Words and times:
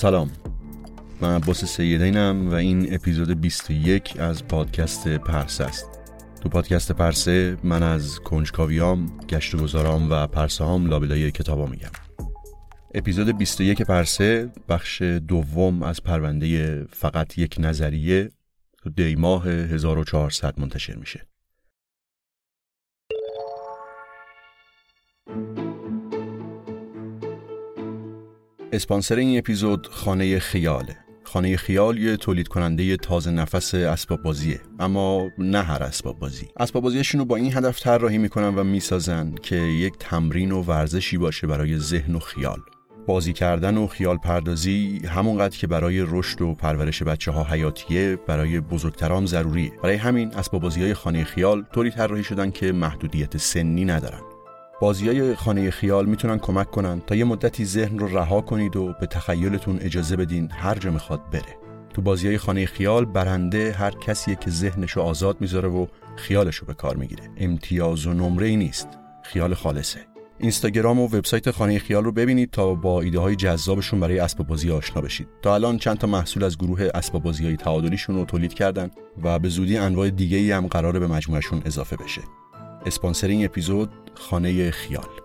سلام. 0.00 0.30
من 1.20 1.36
عباس 1.36 1.64
سیدینم 1.64 2.50
و 2.50 2.54
این 2.54 2.94
اپیزود 2.94 3.40
21 3.40 4.20
از 4.20 4.46
پادکست 4.48 5.08
پرسه 5.08 5.64
است. 5.64 5.88
تو 6.42 6.48
پادکست 6.48 6.92
پرسه 6.92 7.56
من 7.64 7.82
از 7.82 8.20
کنجکاویام، 8.20 9.18
گشت 9.28 9.54
و 9.54 9.58
گذارام 9.58 10.10
و 10.10 10.26
پرسه 10.26 10.64
هام 10.64 10.86
لابلای 10.86 11.30
کتابا 11.30 11.66
میگم. 11.66 11.90
اپیزود 12.94 13.38
21 13.38 13.82
پرسه 13.82 14.52
بخش 14.68 15.02
دوم 15.02 15.82
از 15.82 16.02
پرونده 16.02 16.84
فقط 16.84 17.38
یک 17.38 17.56
نظریه 17.58 18.30
تو 18.78 18.90
دیماه 18.90 19.48
1400 19.48 20.60
منتشر 20.60 20.96
میشه. 20.96 21.26
اسپانسر 28.72 29.16
این 29.16 29.38
اپیزود 29.38 29.86
خانه 29.86 30.38
خیاله. 30.38 30.96
خانه 31.24 31.56
خیال 31.56 31.98
یه 31.98 32.16
تولید 32.16 32.48
کننده 32.48 32.96
تازه 32.96 33.30
نفس 33.30 33.74
اسباب 33.74 34.22
بازیه 34.22 34.60
اما 34.78 35.28
نه 35.38 35.62
هر 35.62 35.82
اسباب 35.82 36.18
بازی 36.18 36.48
اسباب 36.56 36.82
بازیشون 36.82 37.18
رو 37.18 37.24
با 37.24 37.36
این 37.36 37.56
هدف 37.56 37.80
طراحی 37.80 38.18
می‌کنن 38.18 38.54
و 38.54 38.64
می‌سازن 38.64 39.34
که 39.42 39.56
یک 39.56 39.94
تمرین 39.98 40.52
و 40.52 40.62
ورزشی 40.62 41.18
باشه 41.18 41.46
برای 41.46 41.78
ذهن 41.78 42.14
و 42.14 42.18
خیال. 42.18 42.60
بازی 43.06 43.32
کردن 43.32 43.76
و 43.76 43.86
خیال 43.86 44.16
پردازی 44.16 45.00
همونقدر 45.06 45.58
که 45.58 45.66
برای 45.66 46.04
رشد 46.08 46.42
و 46.42 46.54
پرورش 46.54 47.02
بچه 47.02 47.30
ها 47.30 47.44
حیاتیه 47.44 48.18
برای 48.26 48.60
بزرگترام 48.60 49.26
ضروریه. 49.26 49.72
برای 49.82 49.96
همین 49.96 50.34
اسباب 50.34 50.62
بازی 50.62 50.82
های 50.82 50.94
خانه 50.94 51.24
خیال 51.24 51.64
طوری 51.74 51.90
طراحی 51.90 52.24
شدن 52.24 52.50
که 52.50 52.72
محدودیت 52.72 53.36
سنی 53.36 53.84
ندارن. 53.84 54.20
بازی 54.80 55.08
های 55.08 55.34
خانه 55.34 55.70
خیال 55.70 56.06
می‌تونن 56.06 56.38
کمک 56.38 56.70
کنن 56.70 57.00
تا 57.06 57.14
یه 57.14 57.24
مدتی 57.24 57.64
ذهن 57.64 57.98
رو 57.98 58.18
رها 58.18 58.40
کنید 58.40 58.76
و 58.76 58.94
به 59.00 59.06
تخیلتون 59.06 59.78
اجازه 59.80 60.16
بدین 60.16 60.50
هر 60.50 60.74
جا 60.78 60.90
می‌خواد 60.90 61.30
بره. 61.30 61.56
تو 61.94 62.02
بازی 62.02 62.26
های 62.26 62.38
خانه 62.38 62.66
خیال 62.66 63.04
برنده 63.04 63.72
هر 63.72 63.90
کسیه 63.90 64.34
که 64.36 64.50
ذهنش 64.50 64.90
رو 64.90 65.02
آزاد 65.02 65.40
می‌ذاره 65.40 65.68
و 65.68 65.86
خیالش 66.16 66.56
رو 66.56 66.66
به 66.66 66.74
کار 66.74 66.96
می‌گیره. 66.96 67.22
امتیاز 67.36 68.06
و 68.06 68.12
نمره 68.12 68.46
ای 68.46 68.56
نیست. 68.56 68.88
خیال 69.22 69.54
خالصه. 69.54 70.00
اینستاگرام 70.38 71.00
و 71.00 71.04
وبسایت 71.04 71.50
خانه 71.50 71.78
خیال 71.78 72.04
رو 72.04 72.12
ببینید 72.12 72.50
تا 72.50 72.74
با 72.74 73.00
ایده 73.00 73.18
های 73.18 73.36
جذابشون 73.36 74.00
برای 74.00 74.18
اسباب 74.18 74.46
بازی 74.46 74.70
آشنا 74.70 75.02
بشید. 75.02 75.28
تا 75.42 75.54
الان 75.54 75.78
چند 75.78 75.98
تا 75.98 76.06
محصول 76.06 76.44
از 76.44 76.58
گروه 76.58 76.88
اسباب 76.94 77.22
بازی 77.22 77.44
های 77.44 77.56
تعادلیشون 77.56 78.16
رو 78.16 78.24
تولید 78.24 78.54
کردن 78.54 78.90
و 79.22 79.38
به 79.38 79.48
زودی 79.48 79.76
انواع 79.76 80.10
دیگه 80.10 80.36
ای 80.36 80.52
هم 80.52 80.66
قراره 80.66 81.00
به 81.00 81.06
مجموعشون 81.06 81.62
اضافه 81.64 81.96
بشه. 81.96 82.20
اسپانسر 82.86 83.28
این 83.28 83.44
اپیزود 83.44 83.90
خانه 84.14 84.70
خیال. 84.70 85.19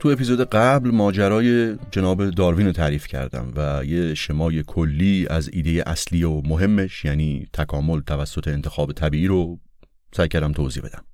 تو 0.00 0.08
اپیزود 0.08 0.40
قبل 0.40 0.90
ماجرای 0.90 1.76
جناب 1.90 2.30
داروین 2.30 2.66
رو 2.66 2.72
تعریف 2.72 3.06
کردم 3.06 3.52
و 3.56 3.84
یه 3.84 4.14
شمای 4.14 4.62
کلی 4.66 5.26
از 5.30 5.50
ایده 5.52 5.82
اصلی 5.86 6.24
و 6.24 6.40
مهمش 6.40 7.04
یعنی 7.04 7.46
تکامل 7.52 8.00
توسط 8.00 8.48
انتخاب 8.48 8.92
طبیعی 8.92 9.26
رو 9.26 9.58
سعی 10.16 10.28
کردم 10.28 10.52
توضیح 10.52 10.82
بدم. 10.82 11.04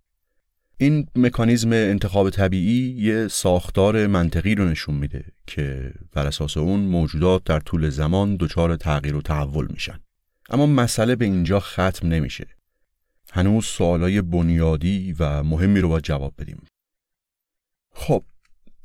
این 0.78 1.06
مکانیزم 1.16 1.72
انتخاب 1.72 2.30
طبیعی 2.30 2.96
یه 2.98 3.28
ساختار 3.28 4.06
منطقی 4.06 4.54
رو 4.54 4.64
نشون 4.64 4.94
میده 4.94 5.24
که 5.46 5.92
بر 6.12 6.26
اساس 6.26 6.56
اون 6.56 6.80
موجودات 6.80 7.44
در 7.44 7.60
طول 7.60 7.88
زمان 7.90 8.36
دچار 8.36 8.76
تغییر 8.76 9.16
و 9.16 9.22
تحول 9.22 9.66
میشن. 9.70 10.00
اما 10.50 10.66
مسئله 10.66 11.16
به 11.16 11.24
اینجا 11.24 11.60
ختم 11.60 12.08
نمیشه. 12.08 12.46
هنوز 13.32 13.64
سوالای 13.64 14.22
بنیادی 14.22 15.16
و 15.18 15.42
مهمی 15.42 15.80
رو 15.80 15.88
باید 15.88 16.04
جواب 16.04 16.34
بدیم. 16.38 16.62
خب 17.94 18.24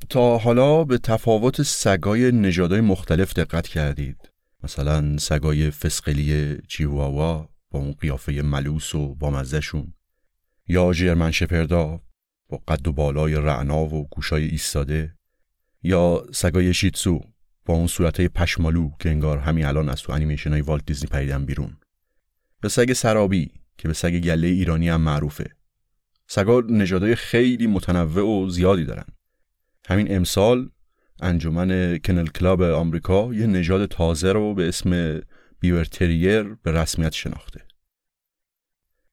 تا 0.09 0.37
حالا 0.37 0.83
به 0.83 0.97
تفاوت 0.97 1.61
سگای 1.61 2.31
نژادهای 2.31 2.81
مختلف 2.81 3.33
دقت 3.33 3.67
کردید. 3.67 4.29
مثلا 4.63 5.17
سگای 5.17 5.71
فسقلی 5.71 6.57
چیواوا 6.67 7.49
با 7.71 7.79
اون 7.79 7.91
قیافه 7.91 8.41
ملوس 8.41 8.95
و 8.95 9.15
با 9.15 9.31
مزهشون. 9.31 9.93
یا 10.67 10.93
جرمن 10.93 11.31
شپردا 11.31 12.01
با 12.49 12.57
قد 12.67 12.87
و 12.87 12.93
بالای 12.93 13.33
رعنا 13.33 13.85
و 13.85 14.07
گوشای 14.11 14.45
ایستاده. 14.45 15.15
یا 15.83 16.25
سگای 16.33 16.73
شیتسو 16.73 17.21
با 17.65 17.73
اون 17.73 17.87
صورتهای 17.87 18.29
پشمالو 18.29 18.91
که 18.99 19.09
انگار 19.09 19.37
همین 19.37 19.65
الان 19.65 19.89
از 19.89 20.01
تو 20.01 20.13
انیمیشن 20.13 20.51
های 20.51 20.61
والت 20.61 20.85
دیزنی 20.85 21.09
پریدن 21.09 21.45
بیرون. 21.45 21.77
به 22.61 22.69
سگ 22.69 22.93
سرابی 22.93 23.51
که 23.77 23.87
به 23.87 23.93
سگ 23.93 24.19
گله 24.19 24.47
ایرانی 24.47 24.89
هم 24.89 25.01
معروفه. 25.01 25.49
سگا 26.27 26.63
نژادهای 26.69 27.15
خیلی 27.15 27.67
متنوع 27.67 28.45
و 28.45 28.49
زیادی 28.49 28.85
دارن. 28.85 29.05
همین 29.87 30.15
امسال 30.15 30.69
انجمن 31.21 31.97
کنل 31.97 32.27
کلاب 32.27 32.61
آمریکا 32.61 33.33
یه 33.33 33.47
نژاد 33.47 33.85
تازه 33.85 34.31
رو 34.31 34.53
به 34.53 34.67
اسم 34.67 35.21
بیور 35.59 35.85
تریر 35.85 36.43
به 36.43 36.71
رسمیت 36.71 37.13
شناخته. 37.13 37.61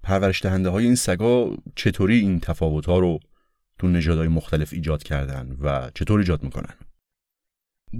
پرورش 0.02 0.42
دهنده 0.42 0.68
های 0.68 0.84
این 0.84 0.94
سگا 0.94 1.56
چطوری 1.76 2.18
این 2.18 2.40
تفاوت 2.40 2.86
ها 2.86 2.98
رو 2.98 3.18
تو 3.78 3.88
نژادهای 3.88 4.28
مختلف 4.28 4.72
ایجاد 4.72 5.02
کردن 5.02 5.56
و 5.60 5.90
چطور 5.94 6.18
ایجاد 6.18 6.42
می‌کنن؟ 6.42 6.74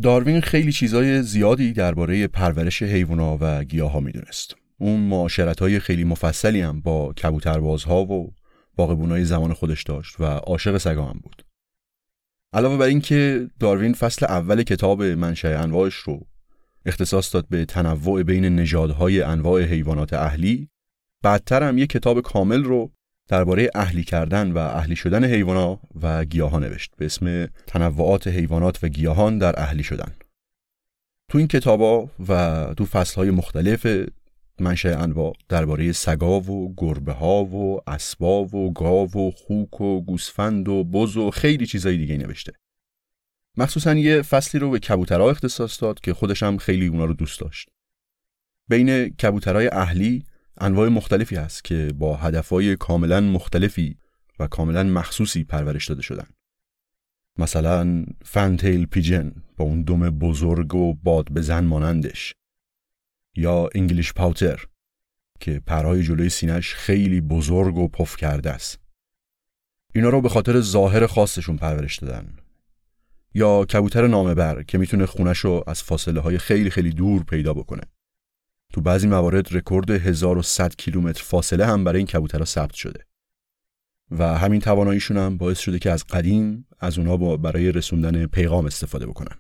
داروین 0.03 0.41
خیلی 0.41 0.73
چیزای 0.73 1.23
زیادی 1.23 1.73
درباره 1.73 2.27
پرورش 2.27 2.83
حیوونا 2.83 3.39
و 3.41 3.65
گیاها 3.65 4.01
می‌دونست. 4.01 4.57
اون 4.79 5.01
معاشرت 5.01 5.61
های 5.61 5.81
خیلی 5.81 6.05
مفصلی 6.05 6.61
هم 6.61 6.81
با 6.81 7.13
کبوتربازها 7.13 8.05
و 8.05 8.35
باقبونای 8.77 9.25
زمان 9.25 9.53
خودش 9.53 9.83
داشت 9.83 10.21
و 10.21 10.25
عاشق 10.25 10.77
سگا 10.77 11.05
هم 11.05 11.21
بود. 11.23 11.48
علاوه 12.53 12.77
بر 12.77 12.87
اینکه 12.87 13.51
داروین 13.61 13.93
فصل 13.93 14.27
اول 14.27 14.63
کتاب 14.63 15.03
منشأ 15.03 15.63
انواعش 15.63 15.95
رو 15.95 16.27
اختصاص 16.87 17.35
داد 17.35 17.47
به 17.49 17.65
تنوع 17.65 18.23
بین 18.23 18.45
نژادهای 18.45 19.23
انواع 19.23 19.63
حیوانات 19.63 20.13
اهلی 20.13 20.69
بعدتر 21.23 21.63
هم 21.63 21.79
یک 21.79 21.91
کتاب 21.91 22.21
کامل 22.21 22.65
رو 22.65 22.93
درباره 23.29 23.71
اهلی 23.75 24.05
کردن 24.05 24.53
و 24.53 24.59
اهلی 24.59 24.97
شدن 24.97 25.25
حیوانات 25.25 25.79
و 26.03 26.25
گیاهان 26.25 26.65
نوشت 26.65 26.93
به 26.97 27.05
اسم 27.05 27.47
تنوعات 27.67 28.29
حیوانات 28.29 28.85
و 28.85 28.89
گیاهان 28.89 29.39
در 29.39 29.61
اهلی 29.61 29.83
شدن. 29.83 30.13
تو 31.31 31.39
این 31.39 31.47
کتابا 31.47 32.11
و 32.29 32.65
تو 32.77 32.85
فصلهای 32.87 33.31
مختلف 33.31 33.87
منشأ 34.61 34.99
انواع 35.03 35.33
درباره 35.49 35.93
سگا 35.93 36.41
و 36.41 36.75
گربه 36.77 37.13
ها 37.13 37.45
و 37.45 37.81
اسبا 37.87 38.45
و 38.45 38.73
گاو 38.73 39.11
و 39.11 39.31
خوک 39.31 39.81
و 39.81 40.01
گوسفند 40.01 40.69
و 40.69 40.85
بز 40.85 41.17
و 41.17 41.31
خیلی 41.31 41.67
چیزای 41.67 41.97
دیگه 41.97 42.17
نوشته. 42.17 42.53
مخصوصا 43.57 43.95
یه 43.95 44.23
فصلی 44.23 44.61
رو 44.61 44.71
به 44.71 44.79
کبوترها 44.79 45.31
اختصاص 45.31 45.83
داد 45.83 46.01
که 46.01 46.15
خودش 46.15 46.43
هم 46.43 46.57
خیلی 46.57 46.87
اونا 46.87 47.05
رو 47.05 47.15
دوست 47.15 47.41
داشت. 47.41 47.69
بین 48.69 49.09
کبوترهای 49.09 49.69
اهلی 49.73 50.25
انواع 50.61 50.89
مختلفی 50.89 51.37
هست 51.37 51.65
که 51.65 51.93
با 51.99 52.17
هدفهای 52.17 52.77
کاملا 52.77 53.21
مختلفی 53.21 53.99
و 54.39 54.47
کاملا 54.47 54.83
مخصوصی 54.83 55.45
پرورش 55.45 55.89
داده 55.89 56.03
شدن. 56.03 56.27
مثلا 57.39 58.05
فنتیل 58.25 58.87
پیجن 58.87 59.33
با 59.57 59.65
اون 59.65 59.83
دم 59.83 60.11
بزرگ 60.11 60.75
و 60.75 60.95
باد 60.95 61.31
بزن 61.31 61.65
مانندش. 61.65 62.35
یا 63.37 63.69
English 63.75 64.13
Pouter 64.13 64.65
که 65.41 65.63
پرهای 65.67 66.03
جلوی 66.03 66.29
سینش 66.29 66.75
خیلی 66.75 67.21
بزرگ 67.21 67.77
و 67.77 67.89
پف 67.89 68.17
کرده 68.17 68.51
است. 68.51 68.79
اینا 69.95 70.09
رو 70.09 70.21
به 70.21 70.29
خاطر 70.29 70.61
ظاهر 70.61 71.07
خاصشون 71.07 71.57
پرورش 71.57 71.97
دادن. 71.99 72.37
یا 73.35 73.65
کبوتر 73.65 74.07
نامه‌بر 74.07 74.63
که 74.63 74.79
می‌تونه 74.79 75.07
خونش 75.07 75.39
رو 75.39 75.65
از 75.67 75.83
فاصله 75.83 76.21
های 76.21 76.39
خیلی 76.39 76.71
خیلی 76.71 76.91
دور 76.91 77.25
پیدا 77.25 77.55
بکنه. 77.55 77.83
تو 78.73 78.81
بعضی 78.81 79.07
موارد 79.07 79.57
رکورد 79.57 79.91
1100 79.91 80.77
کیلومتر 80.77 81.23
فاصله 81.23 81.67
هم 81.67 81.85
برای 81.85 81.99
این 81.99 82.07
کبوترها 82.07 82.45
ثبت 82.45 82.75
شده. 82.75 83.05
و 84.11 84.39
همین 84.39 84.61
تواناییشون 84.61 85.17
هم 85.17 85.37
باعث 85.37 85.59
شده 85.59 85.79
که 85.79 85.91
از 85.91 86.05
قدیم 86.05 86.67
از 86.81 86.99
اونها 86.99 87.37
برای 87.37 87.73
رسوندن 87.73 88.27
پیغام 88.27 88.67
استفاده 88.67 89.07
بکنن. 89.07 89.37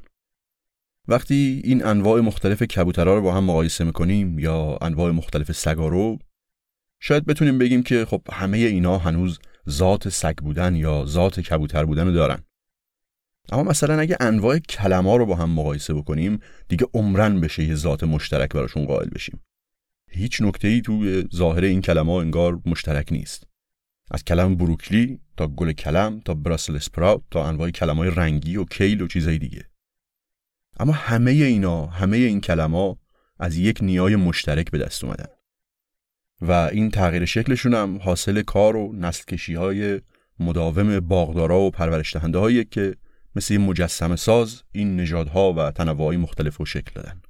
وقتی 1.08 1.60
این 1.64 1.84
انواع 1.84 2.20
مختلف 2.20 2.62
کبوترها 2.62 3.14
رو 3.14 3.22
با 3.22 3.34
هم 3.34 3.44
مقایسه 3.44 3.84
می‌کنیم 3.84 4.38
یا 4.38 4.78
انواع 4.80 5.10
مختلف 5.10 5.52
سگا 5.52 5.88
رو 5.88 6.18
شاید 7.00 7.24
بتونیم 7.24 7.58
بگیم 7.58 7.82
که 7.82 8.04
خب 8.04 8.22
همه 8.32 8.58
اینا 8.58 8.98
هنوز 8.98 9.38
ذات 9.70 10.08
سگ 10.08 10.36
بودن 10.36 10.76
یا 10.76 11.04
ذات 11.06 11.40
کبوتر 11.40 11.84
بودن 11.84 12.06
رو 12.06 12.12
دارن. 12.12 12.38
اما 13.52 13.62
مثلا 13.62 14.00
اگه 14.00 14.16
انواع 14.20 14.58
کلما 14.58 15.16
رو 15.16 15.26
با 15.26 15.36
هم 15.36 15.50
مقایسه 15.50 15.94
بکنیم 15.94 16.38
دیگه 16.68 16.86
عمرن 16.94 17.40
بشه 17.40 17.64
یه 17.64 17.74
ذات 17.74 18.04
مشترک 18.04 18.50
براشون 18.50 18.84
قائل 18.84 19.08
بشیم. 19.08 19.40
هیچ 20.10 20.42
نکته 20.42 20.68
ای 20.68 20.80
تو 20.80 21.22
ظاهر 21.34 21.64
این 21.64 21.80
کلمه 21.80 22.12
انگار 22.12 22.60
مشترک 22.66 23.12
نیست. 23.12 23.46
از 24.10 24.24
کلم 24.24 24.56
بروکلی 24.56 25.20
تا 25.36 25.46
گل 25.46 25.72
کلم 25.72 26.20
تا 26.24 26.34
براسل 26.34 26.78
سپراوت 26.78 27.22
تا 27.30 27.48
انواع 27.48 27.70
کلمای 27.70 28.10
رنگی 28.10 28.56
و 28.56 28.64
کیل 28.64 29.00
و 29.00 29.06
چیزای 29.06 29.38
دیگه. 29.38 29.64
اما 30.78 30.92
همه 30.92 31.30
اینا 31.30 31.86
همه 31.86 32.16
این 32.16 32.40
کلمه 32.40 32.96
از 33.38 33.56
یک 33.56 33.78
نیای 33.82 34.16
مشترک 34.16 34.70
به 34.70 34.78
دست 34.78 35.04
اومدن. 35.04 35.26
و 36.40 36.52
این 36.52 36.90
تغییر 36.90 37.24
شکلشون 37.24 37.74
هم 37.74 37.98
حاصل 38.02 38.42
کار 38.42 38.76
و 38.76 38.92
نسل 38.92 39.24
کشی 39.24 39.54
های 39.54 40.00
مداوم 40.40 41.00
باغدارا 41.00 41.60
و 41.60 41.70
پرورش 41.70 42.16
دهنده 42.16 42.64
که 42.64 42.94
مثل 43.36 43.54
این 43.54 43.66
مجسم 43.66 44.16
ساز 44.16 44.62
این 44.72 44.96
نژادها 44.96 45.52
و 45.52 45.70
تنوعهای 45.70 46.16
مختلف 46.16 46.56
رو 46.56 46.64
شکل 46.64 46.90
دادن. 46.94 47.20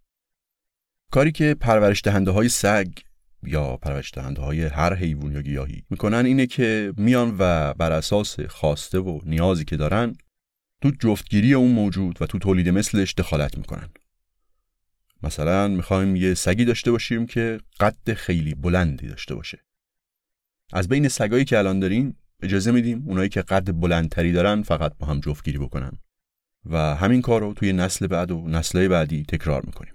کاری 1.13 1.33
که 1.33 1.57
پرورش 1.61 2.03
دهنده 2.05 2.31
های 2.31 2.49
سگ 2.49 2.89
یا 3.43 3.77
پرورش 3.77 4.11
دهنده 4.15 4.43
های 4.43 4.63
هر 4.63 4.95
حیوان 4.95 5.33
یا 5.33 5.43
گیاهی 5.43 5.85
می‌کنن 5.91 6.27
اینه 6.27 6.47
که 6.47 6.93
میان 6.97 7.37
و 7.39 7.75
بر 7.75 7.93
اساس 7.93 8.41
خواسته 8.41 8.99
و 8.99 9.21
نیازی 9.25 9.65
که 9.65 9.77
دارن 9.77 10.17
تو 10.83 10.91
جفتگیری 11.01 11.55
اون 11.55 11.71
موجود 11.71 12.23
و 12.23 12.27
تو 12.27 12.39
تولید 12.39 12.69
مثلش 12.69 13.15
دخالت 13.15 13.59
می‌کنن. 13.59 13.89
مثلا 15.23 15.69
می‌خوایم 15.69 16.17
یه 16.17 16.35
سگی 16.35 16.65
داشته 16.65 16.91
باشیم 16.91 17.27
که 17.27 17.61
قد 17.81 18.13
خیلی 18.15 18.55
بلندی 18.55 19.07
داشته 19.07 19.35
باشه. 19.35 19.59
از 20.73 20.89
بین 20.89 21.09
سگایی 21.09 21.45
که 21.45 21.59
الان 21.59 21.81
داریم 21.81 22.17
اجازه 22.43 22.71
میدیم 22.71 23.05
اونایی 23.07 23.29
که 23.29 23.43
قد 23.43 23.81
بلندتری 23.81 24.33
دارن 24.33 24.63
فقط 24.63 24.93
با 24.99 25.07
هم 25.07 25.21
جفتگیری 25.21 25.59
بکنن. 25.59 25.93
و 26.65 26.95
همین 26.95 27.23
کار 27.23 27.41
رو 27.41 27.55
توی 27.55 27.73
نسل 27.73 28.07
بعد 28.07 28.31
و 28.31 28.49
نسلهای 28.49 28.89
بعدی 28.89 29.25
تکرار 29.29 29.63
می‌کنیم. 29.67 29.93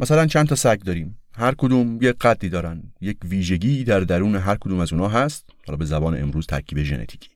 مثلا 0.00 0.26
چند 0.26 0.46
تا 0.46 0.54
سگ 0.54 0.78
داریم. 0.78 1.18
هر 1.34 1.54
کدوم 1.58 1.98
یک 2.02 2.16
قدی 2.20 2.48
دارن. 2.48 2.92
یک 3.00 3.16
ویژگی 3.24 3.84
در 3.84 4.00
درون 4.00 4.36
هر 4.36 4.56
کدوم 4.56 4.80
از 4.80 4.92
اونها 4.92 5.08
هست. 5.08 5.50
حالا 5.66 5.76
به 5.76 5.84
زبان 5.84 6.22
امروز 6.22 6.46
ترکیب 6.46 6.82
ژنتیکی. 6.82 7.30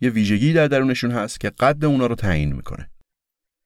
یه 0.00 0.10
ویژگی 0.10 0.52
در 0.52 0.68
درونشون 0.68 1.10
هست 1.10 1.40
که 1.40 1.50
قد 1.50 1.84
اونا 1.84 2.06
رو 2.06 2.14
تعیین 2.14 2.52
می‌کنه. 2.52 2.90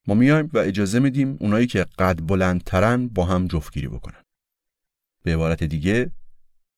ما 0.06 0.14
میایم 0.14 0.50
و 0.52 0.58
اجازه 0.58 0.98
میدیم 0.98 1.36
اونایی 1.40 1.66
که 1.66 1.86
قد 1.98 2.20
بلندترن 2.26 3.08
با 3.08 3.24
هم 3.24 3.46
جفتگیری 3.46 3.88
بکنن. 3.88 4.22
به 5.22 5.34
عبارت 5.34 5.64
دیگه 5.64 6.10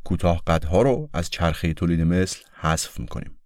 کوتاه 0.05 0.43
قدها 0.47 0.83
رو 0.83 1.11
از 1.13 1.31
چرخه 1.31 1.75
تولید 1.75 2.01
مثل 2.01 2.41
حذف 2.53 3.01
می‌کنیم. 3.01 3.39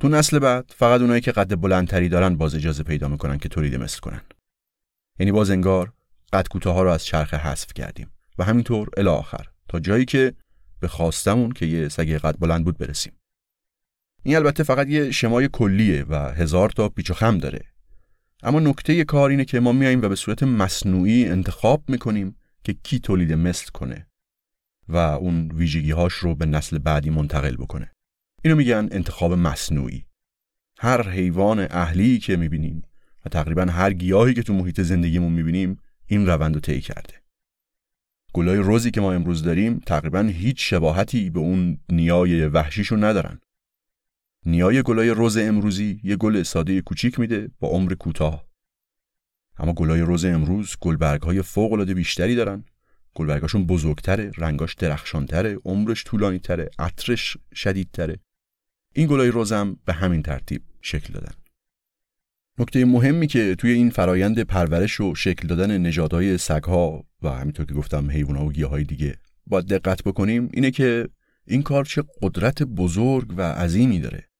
تو 0.00 0.08
نسل 0.08 0.38
بعد 0.38 0.74
فقط 0.76 1.00
اونایی 1.00 1.20
که 1.20 1.32
قد 1.32 1.60
بلندتری 1.60 2.08
دارن 2.08 2.36
باز 2.36 2.54
اجازه 2.54 2.82
پیدا 2.82 3.08
می‌کنن 3.08 3.38
که 3.38 3.48
تولید 3.48 3.74
مثل 3.74 4.00
کنن. 4.00 4.22
یعنی 5.18 5.32
باز 5.32 5.50
انگار 5.50 5.92
قد 6.32 6.48
کوتاه 6.48 6.82
رو 6.82 6.88
از 6.88 7.04
چرخه 7.04 7.36
حذف 7.36 7.72
کردیم 7.72 8.10
و 8.38 8.44
همینطور 8.44 8.88
الی 8.96 9.08
آخر 9.08 9.48
تا 9.68 9.80
جایی 9.80 10.04
که 10.04 10.34
به 10.80 10.88
خواستمون 10.88 11.52
که 11.52 11.66
یه 11.66 11.88
سگ 11.88 12.10
قد 12.12 12.36
بلند 12.38 12.64
بود 12.64 12.78
برسیم. 12.78 13.12
این 14.22 14.36
البته 14.36 14.62
فقط 14.62 14.88
یه 14.88 15.10
شمای 15.10 15.48
کلیه 15.52 16.04
و 16.08 16.14
هزار 16.14 16.70
تا 16.70 16.88
پیچ 16.88 17.10
و 17.10 17.14
خم 17.14 17.38
داره. 17.38 17.64
اما 18.42 18.60
نکته 18.60 19.04
کار 19.04 19.30
اینه 19.30 19.44
که 19.44 19.60
ما 19.60 19.72
میاییم 19.72 20.02
و 20.02 20.08
به 20.08 20.16
صورت 20.16 20.42
مصنوعی 20.42 21.24
انتخاب 21.24 21.84
می‌کنیم 21.88 22.36
که 22.64 22.76
کی 22.82 22.98
تولید 22.98 23.32
مثل 23.32 23.70
کنه 23.74 24.06
و 24.88 24.96
اون 24.96 25.50
ویژگی 25.54 25.90
هاش 25.90 26.12
رو 26.12 26.34
به 26.34 26.46
نسل 26.46 26.78
بعدی 26.78 27.10
منتقل 27.10 27.56
بکنه. 27.56 27.92
اینو 28.44 28.56
میگن 28.56 28.88
انتخاب 28.92 29.32
مصنوعی. 29.32 30.04
هر 30.78 31.08
حیوان 31.08 31.66
اهلی 31.70 32.18
که 32.18 32.36
می‌بینیم 32.36 32.82
و 33.26 33.28
تقریبا 33.28 33.64
هر 33.64 33.92
گیاهی 33.92 34.34
که 34.34 34.42
تو 34.42 34.52
محیط 34.54 34.80
زندگیمون 34.80 35.32
می‌بینیم 35.32 35.78
این 36.06 36.26
روند 36.26 36.54
رو 36.54 36.60
طی 36.60 36.80
کرده. 36.80 37.14
گلای 38.32 38.58
روزی 38.58 38.90
که 38.90 39.00
ما 39.00 39.12
امروز 39.12 39.42
داریم 39.42 39.78
تقریبا 39.86 40.20
هیچ 40.20 40.70
شباهتی 40.70 41.30
به 41.30 41.40
اون 41.40 41.78
نیای 41.88 42.46
وحشیشون 42.46 43.04
ندارن. 43.04 43.40
نیای 44.46 44.82
گلای 44.82 45.10
روز 45.10 45.36
امروزی 45.36 46.00
یه 46.04 46.16
گل 46.16 46.42
ساده 46.42 46.80
کوچیک 46.80 47.20
میده 47.20 47.50
با 47.60 47.68
عمر 47.68 47.94
کوتاه. 47.94 48.46
اما 49.58 49.72
گلای 49.72 50.00
روز 50.00 50.24
امروز 50.24 50.76
گلبرگ 50.80 51.22
های 51.22 51.42
فوق 51.42 51.72
العاده 51.72 51.94
بیشتری 51.94 52.34
دارن. 52.34 52.64
گلبرگاشون 53.14 53.66
بزرگتره 53.66 54.32
رنگاش 54.38 54.74
درخشانتره 54.74 55.58
عمرش 55.64 56.04
طولانی 56.04 56.38
تره 56.38 56.70
عطرش 56.78 57.36
شدیدتره. 57.54 58.18
این 58.94 59.06
گلای 59.06 59.28
روزم 59.28 59.76
به 59.84 59.92
همین 59.92 60.22
ترتیب 60.22 60.62
شکل 60.80 61.12
دادن. 61.12 61.32
نکته 62.58 62.84
مهمی 62.84 63.26
که 63.26 63.54
توی 63.54 63.70
این 63.70 63.90
فرایند 63.90 64.42
پرورش 64.42 65.00
و 65.00 65.14
شکل 65.14 65.48
دادن 65.48 65.78
نژادهای 65.78 66.38
سگها 66.38 67.04
و 67.22 67.28
همینطور 67.28 67.66
که 67.66 67.74
گفتم 67.74 68.10
حیوانات 68.10 68.42
و 68.42 68.52
گیاهای 68.52 68.84
دیگه 68.84 69.16
باید 69.46 69.66
دقت 69.66 70.02
بکنیم 70.02 70.48
اینه 70.52 70.70
که 70.70 71.08
این 71.46 71.62
کار 71.62 71.84
چه 71.84 72.04
قدرت 72.22 72.62
بزرگ 72.62 73.34
و 73.36 73.42
عظیمی 73.42 74.00
داره. 74.00 74.31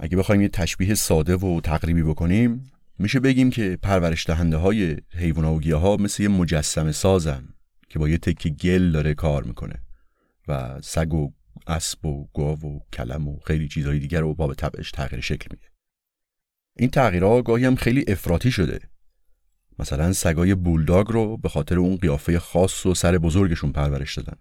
اگه 0.00 0.16
بخوایم 0.16 0.40
یه 0.40 0.48
تشبیه 0.48 0.94
ساده 0.94 1.36
و 1.36 1.60
تقریبی 1.60 2.02
بکنیم 2.02 2.70
میشه 2.98 3.20
بگیم 3.20 3.50
که 3.50 3.78
پرورش 3.82 4.26
دهنده 4.26 4.56
های 4.56 4.96
حیوانات 5.10 5.56
و 5.56 5.60
گیاها 5.60 5.96
مثل 5.96 6.22
یه 6.22 6.28
مجسمه 6.28 6.92
سازن 6.92 7.48
که 7.88 7.98
با 7.98 8.08
یه 8.08 8.18
تکی 8.18 8.50
گل 8.50 8.92
داره 8.92 9.14
کار 9.14 9.44
می‌کنه 9.44 9.82
و 10.48 10.80
سگ 10.82 11.14
و 11.14 11.32
اسب 11.66 12.06
و 12.06 12.28
گاو 12.34 12.58
و 12.58 12.80
کلم 12.92 13.28
و 13.28 13.38
خیلی 13.46 13.68
چیزهای 13.68 13.98
دیگر 13.98 14.20
رو 14.20 14.34
با 14.34 14.46
به 14.46 14.54
طبعش 14.54 14.90
تغییر 14.90 15.20
شکل 15.20 15.46
میده. 15.50 15.66
این 16.78 16.90
تغییرها 16.90 17.42
گاهی 17.42 17.64
هم 17.64 17.76
خیلی 17.76 18.04
افراطی 18.08 18.50
شده. 18.50 18.80
مثلا 19.78 20.12
سگای 20.12 20.54
بولداگ 20.54 21.06
رو 21.06 21.36
به 21.36 21.48
خاطر 21.48 21.78
اون 21.78 21.96
قیافه 21.96 22.38
خاص 22.38 22.86
و 22.86 22.94
سر 22.94 23.18
بزرگشون 23.18 23.72
پرورش 23.72 24.18
دادن. 24.18 24.36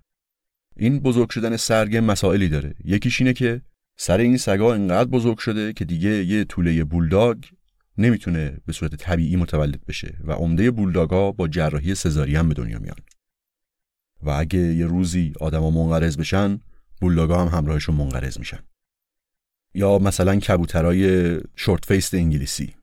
این 0.78 1.00
بزرگ 1.00 1.30
شدن 1.30 1.58
سرگ 1.58 1.98
مسائلی 1.98 2.50
داره. 2.50 2.76
یکیش 2.84 3.22
اینه 3.22 3.34
که 3.34 3.62
سر 3.98 4.18
این 4.18 4.38
سگا 4.38 4.74
انقدر 4.74 5.10
بزرگ 5.10 5.38
شده 5.38 5.74
که 5.74 5.86
دیگه 5.86 6.10
یه 6.10 6.44
طوله 6.44 6.84
بولداگ 6.84 7.44
نمی‌تونه 7.98 8.58
به 8.66 8.74
صورت 8.74 8.96
طبیعی 8.96 9.36
متولد 9.36 9.86
بشه 9.86 10.18
و 10.24 10.32
عمده 10.32 10.72
بولداگا 10.72 11.32
با 11.32 11.48
جراحی 11.48 11.96
سزارین 11.96 12.50
به 12.50 12.54
دنیا 12.54 12.80
میان. 12.80 12.98
و 14.22 14.30
اگه 14.30 14.60
یه 14.60 14.86
روزی 14.86 15.34
آدما 15.40 15.72
منقرض 15.72 16.18
بشن 16.18 16.60
بولداگا 17.02 17.46
هم 17.46 17.58
همراهشون 17.58 17.96
منقرض 17.96 18.40
میشن. 18.40 18.60
یا 19.74 20.00
مثلا 20.00 20.36
کبوترای 20.36 21.40
شورت 21.56 21.86
فیست 21.86 22.14
انگلیسی. 22.14 22.76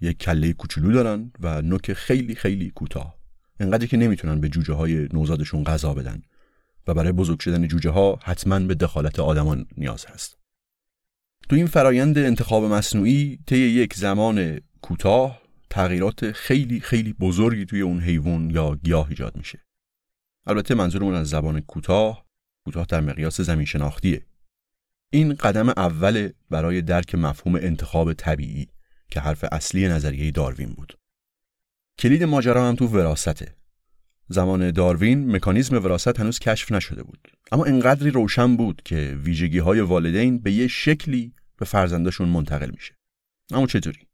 یک 0.00 0.18
کله 0.18 0.52
کوچولو 0.52 0.92
دارن 0.92 1.32
و 1.40 1.62
نوک 1.62 1.92
خیلی 1.92 2.34
خیلی 2.34 2.70
کوتاه. 2.70 3.14
انقدری 3.60 3.86
که 3.86 3.96
نمی‌تونن 3.96 4.40
به 4.40 4.48
جوجه 4.48 4.74
های 4.74 5.08
نوزادشون 5.12 5.64
غذا 5.64 5.94
بدن. 5.94 6.22
و 6.90 6.94
برای 6.94 7.12
بزرگ 7.12 7.40
شدن 7.40 7.68
جوجه 7.68 7.90
ها 7.90 8.18
حتما 8.22 8.58
به 8.58 8.74
دخالت 8.74 9.20
آدمان 9.20 9.66
نیاز 9.76 10.06
هست. 10.06 10.38
تو 11.48 11.56
این 11.56 11.66
فرایند 11.66 12.18
انتخاب 12.18 12.64
مصنوعی 12.64 13.38
طی 13.46 13.58
یک 13.58 13.94
زمان 13.94 14.60
کوتاه 14.82 15.42
تغییرات 15.70 16.32
خیلی 16.32 16.80
خیلی 16.80 17.12
بزرگی 17.12 17.66
توی 17.66 17.80
اون 17.80 18.00
حیوان 18.00 18.50
یا 18.50 18.74
گیاه 18.84 19.08
ایجاد 19.08 19.36
میشه. 19.36 19.58
البته 20.46 20.74
منظورمون 20.74 21.14
از 21.14 21.28
زبان 21.28 21.60
کوتاه 21.60 22.26
کوتاه 22.64 22.86
در 22.88 23.00
مقیاس 23.00 23.40
زمین 23.40 23.66
شناختیه. 23.66 24.26
این 25.10 25.34
قدم 25.34 25.68
اول 25.68 26.28
برای 26.50 26.82
درک 26.82 27.14
مفهوم 27.14 27.54
انتخاب 27.54 28.12
طبیعی 28.12 28.68
که 29.10 29.20
حرف 29.20 29.44
اصلی 29.52 29.88
نظریه 29.88 30.30
داروین 30.30 30.68
بود. 30.68 30.98
کلید 31.98 32.22
ماجرا 32.22 32.68
هم 32.68 32.74
تو 32.74 32.86
وراسته 32.86 33.59
زمان 34.32 34.70
داروین 34.70 35.36
مکانیزم 35.36 35.76
وراست 35.76 36.20
هنوز 36.20 36.38
کشف 36.38 36.72
نشده 36.72 37.02
بود. 37.02 37.28
اما 37.52 37.64
انقدری 37.64 38.10
روشن 38.10 38.56
بود 38.56 38.82
که 38.84 39.18
ویژگی 39.22 39.58
های 39.58 39.80
والدین 39.80 40.38
به 40.38 40.52
یه 40.52 40.68
شکلی 40.68 41.34
به 41.58 41.64
فرزندشون 41.64 42.28
منتقل 42.28 42.70
میشه. 42.70 42.94
اما 43.52 43.66
چطوری؟ 43.66 44.09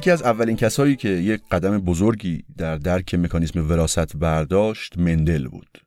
یکی 0.00 0.10
از 0.10 0.22
اولین 0.22 0.56
کسایی 0.56 0.96
که 0.96 1.08
یک 1.08 1.42
قدم 1.50 1.78
بزرگی 1.78 2.44
در 2.56 2.76
درک 2.76 3.14
مکانیسم 3.14 3.68
وراست 3.70 4.16
برداشت 4.16 4.98
مندل 4.98 5.48
بود. 5.48 5.78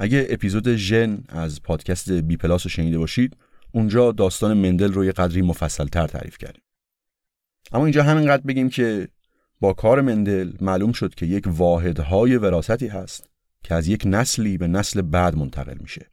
اگه 0.00 0.26
اپیزود 0.30 0.74
ژن 0.74 1.24
از 1.28 1.62
پادکست 1.62 2.12
بی 2.12 2.36
پلاس 2.36 2.66
رو 2.66 2.70
شنیده 2.70 2.98
باشید، 2.98 3.36
اونجا 3.72 4.12
داستان 4.12 4.56
مندل 4.56 4.92
رو 4.92 5.04
یه 5.04 5.12
قدری 5.12 5.42
مفصل 5.42 5.86
تر 5.86 6.06
تعریف 6.06 6.38
کردیم. 6.38 6.62
اما 7.72 7.84
اینجا 7.84 8.02
همینقدر 8.02 8.42
بگیم 8.42 8.68
که 8.68 9.08
با 9.60 9.72
کار 9.72 10.00
مندل 10.00 10.52
معلوم 10.60 10.92
شد 10.92 11.14
که 11.14 11.26
یک 11.26 11.44
واحدهای 11.46 12.36
وراستی 12.36 12.86
هست 12.86 13.30
که 13.62 13.74
از 13.74 13.88
یک 13.88 14.02
نسلی 14.06 14.58
به 14.58 14.68
نسل 14.68 15.02
بعد 15.02 15.36
منتقل 15.36 15.76
میشه. 15.80 16.10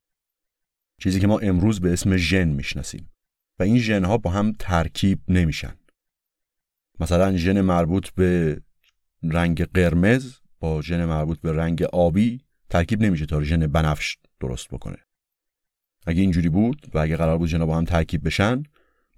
چیزی 1.01 1.19
که 1.19 1.27
ما 1.27 1.39
امروز 1.39 1.79
به 1.79 1.93
اسم 1.93 2.17
ژن 2.17 2.47
می‌شناسیم 2.47 3.09
و 3.59 3.63
این 3.63 3.77
ژنها 3.77 4.17
با 4.17 4.29
هم 4.29 4.55
ترکیب 4.59 5.19
نمیشن. 5.27 5.73
مثلا 7.01 7.37
ژن 7.37 7.61
مربوط 7.61 8.09
به 8.09 8.61
رنگ 9.23 9.63
قرمز 9.63 10.33
با 10.59 10.81
ژن 10.81 11.05
مربوط 11.05 11.39
به 11.39 11.51
رنگ 11.51 11.83
آبی 11.83 12.41
ترکیب 12.69 13.03
نمیشه 13.03 13.25
تا 13.25 13.43
ژن 13.43 13.67
بنفش 13.67 14.17
درست 14.39 14.67
بکنه. 14.67 14.97
اگه 16.07 16.21
اینجوری 16.21 16.49
بود 16.49 16.87
و 16.93 16.97
اگه 16.97 17.17
قرار 17.17 17.37
بود 17.37 17.49
ژن 17.49 17.65
با 17.65 17.77
هم 17.77 17.85
ترکیب 17.85 18.25
بشن 18.25 18.63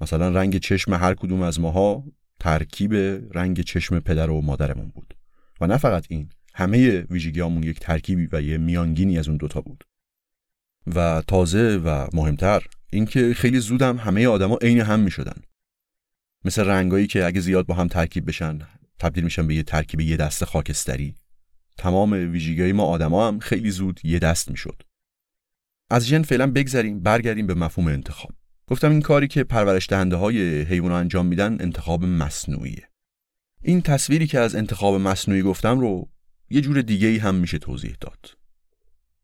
مثلا 0.02 0.30
رنگ 0.30 0.58
چشم 0.58 0.94
هر 0.94 1.14
کدوم 1.14 1.42
از 1.42 1.60
ماها 1.60 2.04
ترکیب 2.40 2.94
رنگ 3.38 3.62
چشم 3.62 4.00
پدر 4.00 4.30
و 4.30 4.42
مادرمون 4.42 4.90
بود. 4.90 5.14
و 5.62 5.68
نه 5.68 5.78
فقط 5.78 6.06
این 6.10 6.30
همه 6.54 7.02
ویژگیامون 7.02 7.64
یک 7.64 7.80
ترکیبی 7.80 8.30
و 8.32 8.42
یه 8.42 8.58
میانگینی 8.58 9.20
از 9.20 9.28
اون 9.28 9.38
دوتا 9.38 9.62
بود. 9.62 9.84
و 10.96 11.24
تازه 11.28 11.78
و 11.78 12.08
مهمتر 12.14 12.64
اینکه 12.90 13.34
خیلی 13.34 13.60
زودم 13.60 13.98
همه 13.98 14.28
آدما 14.28 14.58
عین 14.62 14.82
هم 14.82 15.00
می‌شدن. 15.00 15.42
مثل 16.46 16.64
رنگایی 16.64 17.08
که 17.08 17.26
اگه 17.26 17.42
زیاد 17.42 17.66
با 17.66 17.74
هم 17.76 17.88
ترکیب 17.88 18.28
بشن 18.28 18.60
تبدیل 19.00 19.24
میشن 19.24 19.48
به 19.48 19.56
یه 19.56 19.64
ترکیب 19.64 20.02
یه 20.02 20.18
دست 20.18 20.46
خاکستری. 20.46 21.16
تمام 21.78 22.12
ویژگیهای 22.12 22.74
ما 22.74 22.84
آدما 22.84 23.28
هم 23.28 23.40
خیلی 23.40 23.72
زود 23.72 24.00
یه 24.04 24.20
دست 24.20 24.52
می‌شد. 24.52 24.82
از 25.90 26.08
ژن 26.08 26.22
فعلا 26.22 26.52
بگذریم 26.52 27.00
برگردیم 27.00 27.48
به 27.48 27.54
مفهوم 27.54 27.88
انتخاب. 27.88 28.32
گفتم 28.68 28.92
این 28.92 29.02
کاری 29.02 29.28
که 29.28 29.44
پرورش 29.44 29.90
دهنده 29.90 30.16
های 30.16 30.62
حیوان 30.62 30.92
انجام 30.92 31.26
میدن 31.26 31.58
انتخاب 31.62 32.06
مصنوعیه. 32.06 32.90
این 33.62 33.82
تصویری 33.82 34.28
که 34.28 34.40
از 34.40 34.56
انتخاب 34.56 35.02
مصنوعی 35.02 35.42
گفتم 35.42 35.80
رو 35.80 36.10
یه 36.50 36.62
جور 36.62 36.82
دیگه 36.82 37.08
ای 37.08 37.18
هم 37.18 37.36
میشه 37.36 37.58
توضیح 37.58 37.96
داد. 38.02 38.26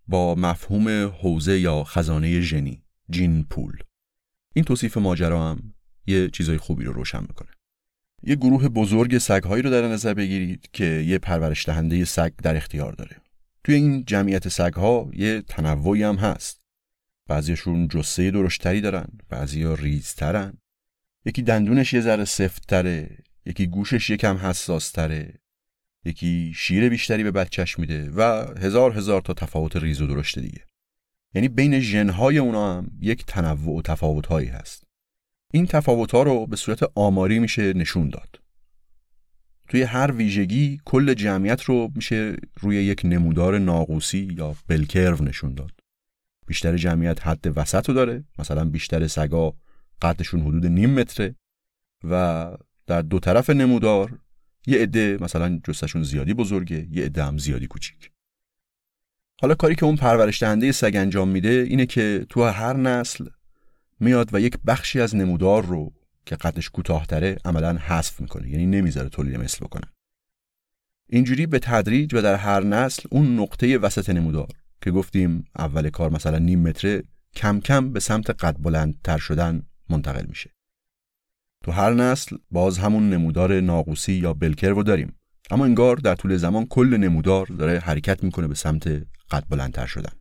با 0.07 0.35
مفهوم 0.35 0.89
حوزه 1.21 1.59
یا 1.59 1.83
خزانه 1.83 2.41
ژنی 2.41 2.83
جین 3.09 3.43
پول. 3.43 3.77
این 4.53 4.65
توصیف 4.65 4.97
ماجرا 4.97 5.49
هم 5.49 5.73
یه 6.09 6.29
چیزای 6.29 6.57
خوبی 6.57 6.83
رو 6.83 6.93
روشن 6.93 7.21
می‌کنه. 7.21 7.49
یه 8.23 8.35
گروه 8.35 8.67
بزرگ 8.67 9.17
سگهایی 9.17 9.63
رو 9.63 9.69
در 9.69 9.87
نظر 9.87 10.13
بگیرید 10.13 10.69
که 10.73 10.85
یه 10.85 11.17
پرورش 11.17 11.65
دهنده 11.65 12.05
سگ 12.05 12.31
در 12.35 12.57
اختیار 12.57 12.93
داره. 12.93 13.15
توی 13.63 13.75
این 13.75 14.05
جمعیت 14.05 14.47
سگها 14.47 15.11
یه 15.13 15.41
تنوعی 15.41 16.03
هم 16.03 16.15
هست. 16.15 16.61
بعضیشون 17.27 17.87
جسه 17.87 18.31
درشتری 18.31 18.81
دارن 18.81 19.07
بعضیا 19.29 19.73
ریزترن. 19.73 20.53
یکی 21.25 21.41
دندونش 21.41 21.93
یه 21.93 22.01
ذره 22.01 22.25
سفتره 22.25 23.17
یکی 23.45 23.67
گوشش 23.67 24.09
یکم 24.09 24.37
حساستره 24.37 25.39
یکی 26.05 26.53
شیر 26.55 26.89
بیشتری 26.89 27.23
به 27.23 27.31
بچهش 27.31 27.79
میده 27.79 28.11
و 28.11 28.21
هزار 28.59 28.97
هزار 28.97 29.21
تا 29.21 29.33
تفاوت 29.33 29.75
ریز 29.75 30.01
و 30.01 30.07
درشت 30.07 30.39
دیگه. 30.39 30.65
یعنی 31.35 31.47
بین 31.47 31.79
ژنهای 31.79 32.37
اونا 32.37 32.77
هم 32.77 32.91
یک 33.01 33.25
تنوع 33.25 33.77
و 33.77 33.81
تفاوتهایی 33.81 34.47
هست. 34.47 34.88
این 35.53 35.65
تفاوت 35.65 36.11
ها 36.11 36.23
رو 36.23 36.47
به 36.47 36.55
صورت 36.55 36.79
آماری 36.95 37.39
میشه 37.39 37.73
نشون 37.73 38.09
داد. 38.09 38.41
توی 39.67 39.81
هر 39.81 40.11
ویژگی 40.11 40.81
کل 40.85 41.13
جمعیت 41.13 41.61
رو 41.61 41.91
میشه 41.95 42.35
روی 42.59 42.75
یک 42.75 43.01
نمودار 43.03 43.57
ناقوسی 43.57 44.35
یا 44.37 44.55
بلکرو 44.67 45.25
نشون 45.25 45.53
داد. 45.53 45.71
بیشتر 46.49 46.77
جمعیت 46.77 47.27
حد 47.27 47.57
وسط 47.57 47.89
رو 47.89 47.95
داره 47.95 48.23
مثلا 48.39 48.65
بیشتر 48.65 49.07
سگا 49.07 49.55
قدشون 50.01 50.41
حدود 50.41 50.65
نیم 50.65 50.89
متره 50.89 51.35
و 52.03 52.47
در 52.87 53.01
دو 53.01 53.19
طرف 53.19 53.49
نمودار 53.49 54.19
یه 54.67 54.77
عده 54.77 55.17
مثلا 55.21 55.59
جستشون 55.63 56.03
زیادی 56.03 56.33
بزرگه 56.33 56.87
یه 56.91 57.05
عده 57.05 57.23
هم 57.23 57.37
زیادی 57.37 57.67
کوچیک 57.67 58.11
حالا 59.41 59.55
کاری 59.55 59.75
که 59.75 59.85
اون 59.85 59.95
پرورش 59.95 60.43
دهنده 60.43 60.71
سگ 60.71 60.91
انجام 60.95 61.29
میده 61.29 61.65
اینه 61.69 61.85
که 61.85 62.25
تو 62.29 62.43
هر 62.43 62.77
نسل 62.77 63.25
میاد 63.99 64.33
و 64.33 64.39
یک 64.39 64.57
بخشی 64.67 65.01
از 65.01 65.15
نمودار 65.15 65.65
رو 65.65 65.93
که 66.25 66.35
قدش 66.35 66.69
کوتاهتره 66.69 67.37
عملا 67.45 67.77
حذف 67.77 68.21
می‌کنه 68.21 68.49
یعنی 68.49 68.65
نمی‌ذاره 68.65 69.09
تولید 69.09 69.35
مثل 69.35 69.65
بکنه 69.65 69.87
اینجوری 71.09 71.45
به 71.45 71.59
تدریج 71.59 72.13
و 72.13 72.21
در 72.21 72.35
هر 72.35 72.63
نسل 72.63 73.03
اون 73.11 73.39
نقطه 73.39 73.77
وسط 73.77 74.09
نمودار 74.09 74.47
که 74.81 74.91
گفتیم 74.91 75.45
اول 75.57 75.89
کار 75.89 76.09
مثلا 76.09 76.37
نیم 76.37 76.61
متره 76.61 77.03
کم 77.35 77.59
کم 77.59 77.93
به 77.93 77.99
سمت 77.99 78.29
قد 78.29 78.55
بلندتر 78.59 79.17
شدن 79.17 79.63
منتقل 79.89 80.25
میشه. 80.25 80.51
تو 81.63 81.71
هر 81.71 81.93
نسل 81.93 82.37
باز 82.51 82.77
همون 82.77 83.09
نمودار 83.09 83.59
ناقوسی 83.59 84.13
یا 84.13 84.33
بلکر 84.33 84.69
رو 84.69 84.83
داریم 84.83 85.15
اما 85.51 85.65
انگار 85.65 85.95
در 85.95 86.15
طول 86.15 86.37
زمان 86.37 86.65
کل 86.65 86.97
نمودار 86.97 87.45
داره 87.45 87.79
حرکت 87.79 88.23
می‌کنه 88.23 88.47
به 88.47 88.55
سمت 88.55 88.87
قد 89.31 89.43
بلندتر 89.49 89.85
شدن. 89.85 90.11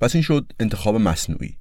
پس 0.00 0.14
این 0.14 0.22
شد 0.22 0.52
انتخاب 0.60 0.96
مصنوعی 0.96 1.56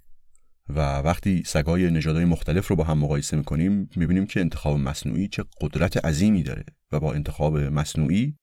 و 0.70 0.98
وقتی 0.98 1.44
سگای 1.46 1.92
نژادهای 1.92 2.26
مختلف 2.26 2.68
رو 2.68 2.76
با 2.76 2.84
هم 2.84 2.98
مقایسه 2.98 3.38
می‌کنیم 3.38 3.90
می‌بینیم 3.96 4.26
که 4.26 4.40
انتخاب 4.40 4.80
مصنوعی 4.80 5.28
چه 5.28 5.44
قدرت 5.62 6.06
عظیمی 6.06 6.44
داره 6.44 6.66
و 6.92 7.00
با 7.00 7.14
انتخاب 7.14 7.58
مصنوعی 7.58 8.36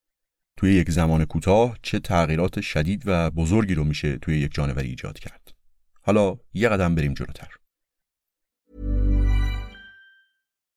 توی 0.56 0.72
یک 0.72 0.90
زمان 0.90 1.24
کوتاه 1.24 1.78
چه 1.82 1.98
تغییرات 1.98 2.60
شدید 2.60 3.02
و 3.06 3.30
بزرگی 3.30 3.74
رو 3.74 3.84
میشه 3.84 4.16
توی 4.18 4.38
یک 4.38 4.54
جانوری 4.54 4.88
ایجاد 4.88 5.18
کرد. 5.18 5.54
حالا 6.02 6.36
یه 6.54 6.68
قدم 6.68 6.94
بریم 6.94 7.14
جلوتر. 7.14 7.59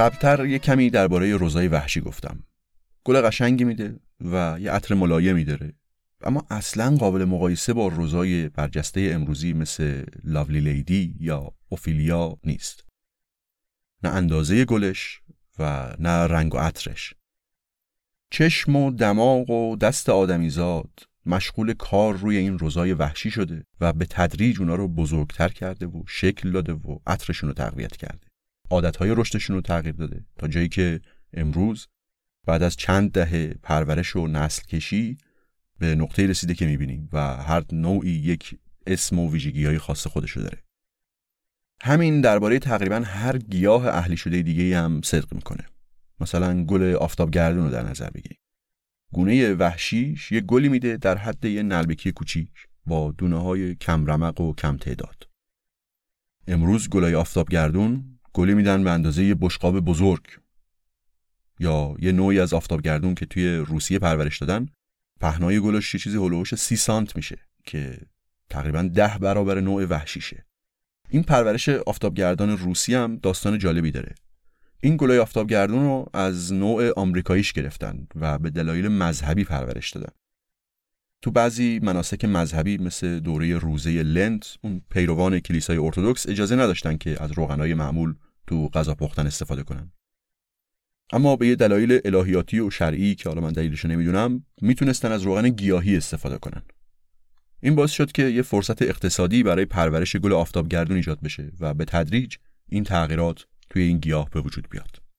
قبلتر 0.00 0.46
یه 0.46 0.58
کمی 0.58 0.90
درباره 0.90 1.36
روزای 1.36 1.68
وحشی 1.68 2.00
گفتم. 2.00 2.42
گل 3.04 3.20
قشنگی 3.20 3.64
میده 3.64 4.00
و 4.20 4.56
یه 4.60 4.70
عطر 4.70 4.94
ملایمی 4.94 5.44
داره. 5.44 5.72
اما 6.20 6.46
اصلا 6.50 6.96
قابل 6.96 7.24
مقایسه 7.24 7.72
با 7.72 7.88
روزای 7.88 8.48
برجسته 8.48 9.10
امروزی 9.14 9.52
مثل 9.52 10.04
لاولی 10.24 10.60
لیدی 10.60 11.16
یا 11.20 11.52
اوفیلیا 11.68 12.38
نیست. 12.44 12.84
نه 14.02 14.10
اندازه 14.10 14.64
گلش 14.64 15.20
و 15.58 15.94
نه 15.98 16.26
رنگ 16.26 16.54
و 16.54 16.58
عطرش. 16.58 17.14
چشم 18.30 18.76
و 18.76 18.90
دماغ 18.90 19.50
و 19.50 19.76
دست 19.76 20.08
آدمیزاد 20.08 20.90
مشغول 21.26 21.72
کار 21.72 22.16
روی 22.16 22.36
این 22.36 22.58
روزای 22.58 22.92
وحشی 22.92 23.30
شده 23.30 23.64
و 23.80 23.92
به 23.92 24.06
تدریج 24.06 24.60
اونا 24.60 24.74
رو 24.74 24.88
بزرگتر 24.88 25.48
کرده 25.48 25.86
و 25.86 26.02
شکل 26.08 26.52
داده 26.52 26.72
و 26.72 26.98
عطرشون 27.06 27.48
رو 27.48 27.54
تقویت 27.54 27.96
کرده. 27.96 28.29
عادتهای 28.70 29.14
رشدشون 29.14 29.56
رو 29.56 29.62
تغییر 29.62 29.94
داده. 29.94 30.24
تا 30.38 30.48
جایی 30.48 30.68
که 30.68 31.00
امروز 31.34 31.88
بعد 32.46 32.62
از 32.62 32.76
چند 32.76 33.12
دهه 33.12 33.54
پرورش 33.62 34.16
و 34.16 34.26
نسل 34.26 34.62
کشی 34.62 35.18
به 35.78 35.94
نقطه 35.94 36.26
رسیده 36.26 36.54
که 36.54 36.66
می‌بینیم 36.66 37.08
و 37.12 37.36
هر 37.36 37.64
نوعی 37.72 38.10
یک 38.10 38.58
اسم 38.86 39.18
و 39.18 39.32
ویژگی 39.32 39.66
های 39.66 39.78
خاص 39.78 40.06
خودش 40.06 40.30
رو 40.30 40.42
داره. 40.42 40.58
همین 41.82 42.20
درباره 42.20 42.58
تقریبا 42.58 43.02
هر 43.04 43.38
گیاه 43.38 43.86
اهلی 43.86 44.16
شده 44.16 44.42
دیگه 44.42 44.78
هم 44.78 45.00
صدق 45.04 45.34
می‌کنه. 45.34 45.66
مثلا 46.20 46.64
گل 46.64 46.94
آفتابگردون 46.94 47.64
رو 47.64 47.70
در 47.70 47.82
نظر 47.82 48.10
بگیریم. 48.10 48.38
گونه 49.12 49.54
وحشیش 49.54 50.32
یه 50.32 50.40
گلی 50.40 50.68
میده 50.68 50.96
در 50.96 51.18
حد 51.18 51.44
یه 51.44 51.62
نلبکی 51.62 52.12
کوچیک 52.12 52.50
با 52.86 53.14
دونه 53.18 53.42
های 53.42 53.74
کم 53.74 54.06
رمق 54.06 54.40
و 54.40 54.54
کم 54.54 54.76
تعداد. 54.76 55.28
امروز 56.46 56.88
گلای 56.88 57.14
آفتابگردون 57.14 58.19
گلی 58.32 58.54
میدن 58.54 58.84
به 58.84 58.90
اندازه 58.90 59.24
یه 59.24 59.34
بشقاب 59.34 59.80
بزرگ. 59.80 60.22
یا 61.60 61.94
یه 61.98 62.12
نوعی 62.12 62.40
از 62.40 62.52
آفتابگردون 62.52 63.14
که 63.14 63.26
توی 63.26 63.56
روسیه 63.56 63.98
پرورش 63.98 64.38
دادن 64.38 64.68
پهنای 65.20 65.60
گلش 65.60 65.94
یه 65.94 66.00
چیزی 66.00 66.16
هلوش 66.16 66.54
سی 66.54 66.76
سانت 66.76 67.16
میشه 67.16 67.38
که 67.64 67.98
تقریبا 68.50 68.82
ده 68.82 69.18
برابر 69.18 69.60
نوع 69.60 69.84
وحشیشه. 69.84 70.46
این 71.08 71.22
پرورش 71.22 71.68
آفتابگردان 71.68 72.58
روسی 72.58 72.94
هم 72.94 73.16
داستان 73.16 73.58
جالبی 73.58 73.90
داره. 73.90 74.14
این 74.82 74.96
گلای 74.96 75.18
آفتابگردون 75.18 75.84
رو 75.84 76.06
از 76.14 76.52
نوع 76.52 76.90
آمریکاییش 76.96 77.52
گرفتن 77.52 78.06
و 78.16 78.38
به 78.38 78.50
دلایل 78.50 78.88
مذهبی 78.88 79.44
پرورش 79.44 79.90
دادن. 79.90 80.12
تو 81.22 81.30
بعضی 81.30 81.80
مناسک 81.82 82.24
مذهبی 82.24 82.78
مثل 82.78 83.20
دوره 83.20 83.58
روزه 83.58 84.02
لنت 84.02 84.56
اون 84.62 84.82
پیروان 84.90 85.40
کلیسای 85.40 85.76
ارتودکس 85.76 86.28
اجازه 86.28 86.56
نداشتن 86.56 86.96
که 86.96 87.22
از 87.22 87.32
روغنای 87.32 87.74
معمول 87.74 88.14
تو 88.46 88.68
غذا 88.68 88.94
پختن 88.94 89.26
استفاده 89.26 89.62
کنن. 89.62 89.92
اما 91.12 91.36
به 91.36 91.46
یه 91.46 91.56
دلایل 91.56 92.00
الهیاتی 92.04 92.60
و 92.60 92.70
شرعی 92.70 93.14
که 93.14 93.28
حالا 93.28 93.40
من 93.40 93.52
دلیلش 93.52 93.84
نمی‌دونم 93.84 94.44
می‌تونستن 94.62 95.12
از 95.12 95.22
روغن 95.22 95.48
گیاهی 95.48 95.96
استفاده 95.96 96.38
کنن. 96.38 96.62
این 97.62 97.74
باعث 97.74 97.90
شد 97.90 98.12
که 98.12 98.22
یه 98.22 98.42
فرصت 98.42 98.82
اقتصادی 98.82 99.42
برای 99.42 99.64
پرورش 99.64 100.16
گل 100.16 100.32
آفتابگردون 100.32 100.96
ایجاد 100.96 101.20
بشه 101.20 101.52
و 101.60 101.74
به 101.74 101.84
تدریج 101.84 102.36
این 102.68 102.84
تغییرات 102.84 103.46
توی 103.70 103.82
این 103.82 103.98
گیاه 103.98 104.30
به 104.30 104.40
وجود 104.40 104.68
بیاد. 104.70 105.09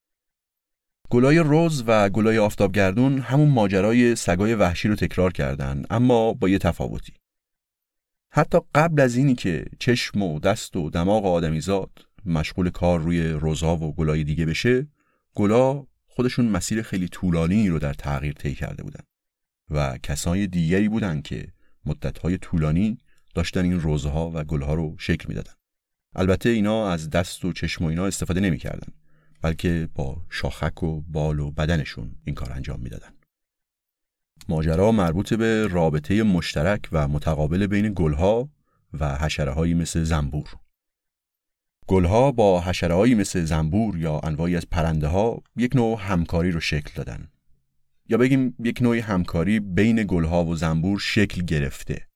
گلای 1.11 1.39
روز 1.39 1.83
و 1.87 2.09
گلای 2.09 2.37
آفتابگردون 2.37 3.19
همون 3.19 3.49
ماجرای 3.49 4.15
سگای 4.15 4.55
وحشی 4.55 4.87
رو 4.87 4.95
تکرار 4.95 5.33
کردن 5.33 5.83
اما 5.89 6.33
با 6.33 6.49
یه 6.49 6.57
تفاوتی. 6.57 7.13
حتی 8.29 8.57
قبل 8.75 9.01
از 9.01 9.15
اینی 9.15 9.35
که 9.35 9.65
چشم 9.79 10.21
و 10.21 10.39
دست 10.39 10.75
و 10.75 10.89
دماغ 10.89 11.25
آدمیزاد 11.25 11.89
مشغول 12.25 12.69
کار 12.69 12.99
روی 12.99 13.29
روزها 13.29 13.77
و 13.77 13.95
گلای 13.95 14.23
دیگه 14.23 14.45
بشه 14.45 14.87
گلا 15.35 15.85
خودشون 16.07 16.45
مسیر 16.45 16.81
خیلی 16.81 17.07
طولانی 17.07 17.69
رو 17.69 17.79
در 17.79 17.93
تغییر 17.93 18.33
طی 18.33 18.55
کرده 18.55 18.83
بودن 18.83 19.03
و 19.69 19.97
کسای 20.03 20.47
دیگری 20.47 20.89
بودن 20.89 21.21
که 21.21 21.47
مدتهای 21.85 22.37
طولانی 22.37 22.97
داشتن 23.35 23.63
این 23.63 23.79
روزها 23.79 24.31
و 24.33 24.43
گلها 24.43 24.73
رو 24.73 24.95
شکل 24.99 25.25
می‌دادن. 25.27 25.53
البته 26.15 26.49
اینا 26.49 26.89
از 26.89 27.09
دست 27.09 27.45
و 27.45 27.53
چشم 27.53 27.85
و 27.85 27.87
اینا 27.87 28.05
استفاده 28.05 28.39
نمی‌کردن. 28.39 28.93
بلکه 29.41 29.89
با 29.95 30.21
شاخک 30.29 30.83
و 30.83 31.01
بال 31.01 31.39
و 31.39 31.51
بدنشون 31.51 32.15
این 32.25 32.35
کار 32.35 32.51
انجام 32.51 32.79
می‌دادن. 32.79 33.11
ماجرا 34.49 34.91
مربوط 34.91 35.33
به 35.33 35.67
رابطه 35.67 36.23
مشترک 36.23 36.89
و 36.91 37.07
متقابل 37.07 37.67
بین 37.67 37.93
گلها 37.95 38.49
و 38.99 39.17
حشره 39.17 39.73
مثل 39.73 40.03
زنبور. 40.03 40.55
گلها 41.87 42.31
با 42.31 42.61
حشره 42.61 43.15
مثل 43.15 43.45
زنبور 43.45 43.97
یا 43.97 44.19
انواعی 44.19 44.55
از 44.55 44.69
پرنده 44.71 45.07
ها 45.07 45.41
یک 45.55 45.75
نوع 45.75 45.99
همکاری 46.01 46.51
رو 46.51 46.59
شکل 46.59 46.91
دادن. 46.95 47.27
یا 48.09 48.17
بگیم 48.17 48.55
یک 48.59 48.81
نوع 48.81 48.97
همکاری 48.97 49.59
بین 49.59 50.05
گلها 50.07 50.45
و 50.45 50.55
زنبور 50.55 50.99
شکل 50.99 51.41
گرفته 51.41 52.07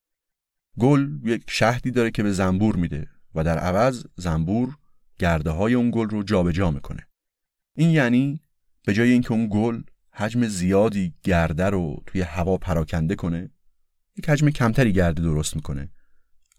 گل 0.79 1.19
یک 1.23 1.43
شهدی 1.47 1.91
داره 1.91 2.11
که 2.11 2.23
به 2.23 2.31
زنبور 2.31 2.75
میده 2.75 3.07
و 3.35 3.43
در 3.43 3.57
عوض 3.57 4.05
زنبور 4.15 4.77
گرده 5.19 5.49
های 5.49 5.73
اون 5.73 5.91
گل 5.93 6.09
رو 6.09 6.23
جابجا 6.23 6.51
جا 6.51 6.71
می‌کنه 6.71 7.07
این 7.75 7.89
یعنی 7.89 8.39
به 8.85 8.93
جای 8.93 9.11
اینکه 9.11 9.31
اون 9.31 9.49
گل 9.51 9.81
حجم 10.11 10.47
زیادی 10.47 11.13
گرده 11.23 11.65
رو 11.65 12.03
توی 12.05 12.21
هوا 12.21 12.57
پراکنده 12.57 13.15
کنه 13.15 13.49
یک 14.17 14.29
حجم 14.29 14.49
کمتری 14.49 14.93
گرده 14.93 15.21
درست 15.21 15.55
می‌کنه. 15.55 15.89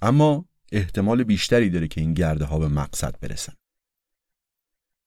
اما 0.02 0.48
احتمال 0.72 1.24
بیشتری 1.24 1.70
داره 1.70 1.88
که 1.88 2.00
این 2.00 2.14
گرده 2.14 2.44
ها 2.44 2.58
به 2.58 2.68
مقصد 2.68 3.20
برسن. 3.20 3.52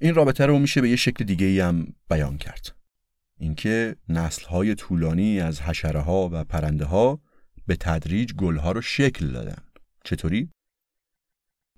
این 0.02 0.16
رابطه 0.16 0.46
رو 0.46 0.60
میشه 0.60 0.82
به 0.82 0.90
یه 0.90 0.96
شکل 0.96 1.26
دیگه 1.26 1.46
ای 1.46 1.60
هم 1.60 1.94
بیان 2.10 2.38
کرد. 2.38 2.76
اینکه 3.38 3.96
نسل 4.10 4.46
های 4.46 4.76
طولانی 4.76 5.40
از 5.40 5.62
حشره 5.62 6.00
ها 6.00 6.30
و 6.32 6.44
پرنده 6.44 6.86
ها 6.86 7.22
به 7.66 7.76
تدریج 7.76 8.34
گل 8.34 8.58
ها 8.58 8.72
رو 8.72 8.82
شکل 8.82 9.32
دادن. 9.32 9.64
چطوری؟ 10.04 10.50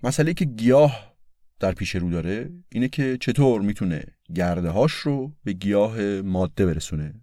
مسئله 0.02 0.34
که 0.34 0.44
گیاه 0.44 1.11
در 1.62 1.72
پیش 1.72 1.94
رو 1.96 2.10
داره 2.10 2.50
اینه 2.72 2.88
که 2.88 3.16
چطور 3.20 3.60
می‌تونه 3.60 4.04
گرده 4.34 4.70
هاش 4.70 4.92
رو 4.92 5.32
به 5.44 5.52
گیاه 5.52 6.00
ماده 6.20 6.66
برسونه. 6.66 7.14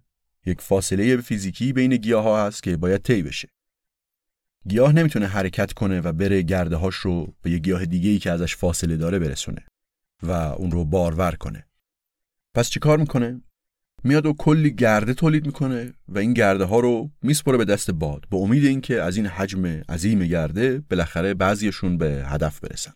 یک 0.46 0.60
فاصله 0.60 1.16
فیزیکی 1.16 1.72
بین 1.72 1.96
گیاه 1.96 2.24
ها 2.24 2.46
هست 2.46 2.62
که 2.62 2.76
باید 2.76 3.02
طی 3.02 3.22
بشه. 3.22 3.48
گیاه 4.68 4.92
نمی‌تونه 4.92 5.26
حرکت 5.26 5.72
کنه 5.72 6.00
و 6.00 6.12
بره 6.12 6.42
گرده 6.42 6.76
هاش 6.76 6.94
رو 6.94 7.34
به 7.42 7.50
یه 7.50 7.58
گیاه 7.58 7.86
دیگه 7.86 8.10
ای 8.10 8.18
که 8.18 8.30
ازش 8.30 8.56
فاصله 8.56 8.96
داره 8.96 9.18
برسونه 9.18 9.64
و 10.22 10.30
اون 10.30 10.70
رو 10.70 10.84
بارور 10.84 11.32
کنه. 11.34 11.66
پس 12.54 12.70
چیکار 12.70 12.98
می‌کنه؟ 12.98 13.40
میاد 14.04 14.26
و 14.26 14.32
کلی 14.32 14.74
گرده 14.74 15.14
تولید 15.14 15.46
می‌کنه 15.46 15.92
و 16.08 16.18
این 16.18 16.32
گرده 16.32 16.64
ها 16.64 16.80
رو 16.80 17.10
میسپره 17.22 17.56
به 17.56 17.64
دست 17.64 17.90
باد 17.90 18.24
به 18.30 18.36
امید 18.36 18.64
اینکه 18.64 19.02
از 19.02 19.16
این 19.16 19.26
حجم 19.26 19.66
عظیم 19.66 20.18
گرده 20.18 20.82
بالاخره 20.90 21.34
بعضیشون 21.34 21.98
به 21.98 22.24
هدف 22.26 22.60
برسن. 22.60 22.92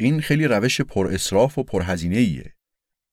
این 0.00 0.20
خیلی 0.20 0.46
روش 0.46 0.80
پر 0.80 1.08
اسراف 1.12 1.58
و 1.58 1.62
پر 1.62 1.82
هزینه 1.82 2.16
ایه. 2.16 2.52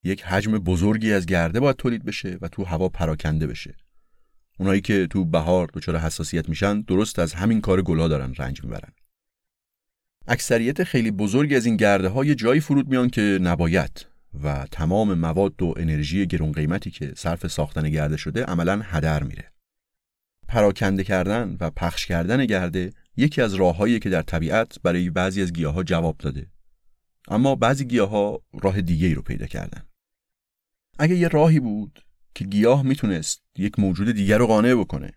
یک 0.04 0.24
حجم 0.24 0.52
بزرگی 0.52 1.14
از 1.14 1.26
گرده 1.26 1.60
باید 1.60 1.76
تولید 1.76 2.06
بشه 2.06 2.38
و 2.42 2.48
تو 2.48 2.64
هوا 2.64 2.90
پراکنده 2.90 3.48
بشه 3.48 3.76
اونایی 4.60 4.82
که 4.82 5.08
تو 5.08 5.26
بهار 5.26 5.70
دچار 5.74 5.98
حساسیت 5.98 6.50
میشن 6.50 6.82
درست 6.82 7.20
از 7.20 7.34
همین 7.34 7.62
کار 7.62 7.82
گلا 7.82 8.08
دارن 8.08 8.34
رنج 8.38 8.64
می‌برن 8.64 8.92
اکثریت 10.28 10.84
خیلی 10.84 11.12
بزرگی 11.12 11.56
از 11.56 11.66
این 11.66 11.78
گرده 11.78 12.10
های 12.10 12.36
جایی 12.36 12.62
فرود 12.62 12.90
میان 12.90 13.10
که 13.10 13.40
نباید 13.42 14.06
و 14.44 14.66
تمام 14.72 15.14
مواد 15.14 15.62
و 15.62 15.74
انرژی 15.78 16.26
گرون 16.26 16.52
قیمتی 16.52 16.92
که 16.92 17.14
صرف 17.16 17.48
ساختن 17.48 17.90
گرده 17.90 18.18
شده 18.18 18.44
عملا 18.44 18.82
هدر 18.84 19.24
میره. 19.24 19.52
پراکنده 20.48 21.04
کردن 21.04 21.58
و 21.60 21.70
پخش 21.70 22.06
کردن 22.06 22.46
گرده 22.46 22.94
یکی 23.18 23.42
از 23.42 23.54
راههایی 23.54 24.00
که 24.00 24.10
در 24.10 24.22
طبیعت 24.22 24.82
برای 24.84 25.10
بعضی 25.10 25.42
از 25.42 25.54
گیاها 25.54 25.84
جواب 25.84 26.18
داده. 26.18 26.48
اما 27.28 27.56
بعضی 27.56 27.86
گیاها 27.86 28.42
راه 28.54 28.82
دیگه 28.82 29.08
ای 29.08 29.14
رو 29.14 29.22
پیدا 29.22 29.46
کردن. 29.46 29.84
اگه 31.00 31.16
یه 31.16 31.28
راهی 31.28 31.60
بود 31.60 32.06
که 32.36 32.46
گیاه 32.46 32.84
می‌تونست 32.84 33.44
یک 33.58 33.80
موجود 33.80 34.12
دیگر 34.12 34.38
رو 34.38 34.48
قانع 34.48 34.76
بکنه 34.76 35.12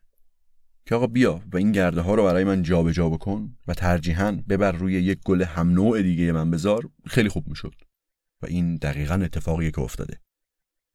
که 0.86 0.94
آقا 0.94 1.06
بیا 1.06 1.42
و 1.52 1.56
این 1.56 1.72
گرده 1.72 2.00
ها 2.00 2.14
رو 2.14 2.24
برای 2.24 2.44
من 2.44 2.62
جابجا 2.62 2.92
جا 2.92 3.08
بکن 3.08 3.56
و 3.66 3.74
ترجیحاً 3.74 4.42
ببر 4.48 4.72
روی 4.72 4.92
یک 4.92 5.18
گل 5.24 5.42
هم 5.42 5.70
نوع 5.70 6.02
دیگه 6.02 6.32
من 6.32 6.50
بذار 6.50 6.90
خیلی 7.06 7.28
خوب 7.28 7.48
می‌شد. 7.48 7.74
و 8.42 8.46
این 8.46 8.76
دقیقا 8.76 9.14
اتفاقیه 9.14 9.70
که 9.70 9.80
افتاده. 9.80 10.20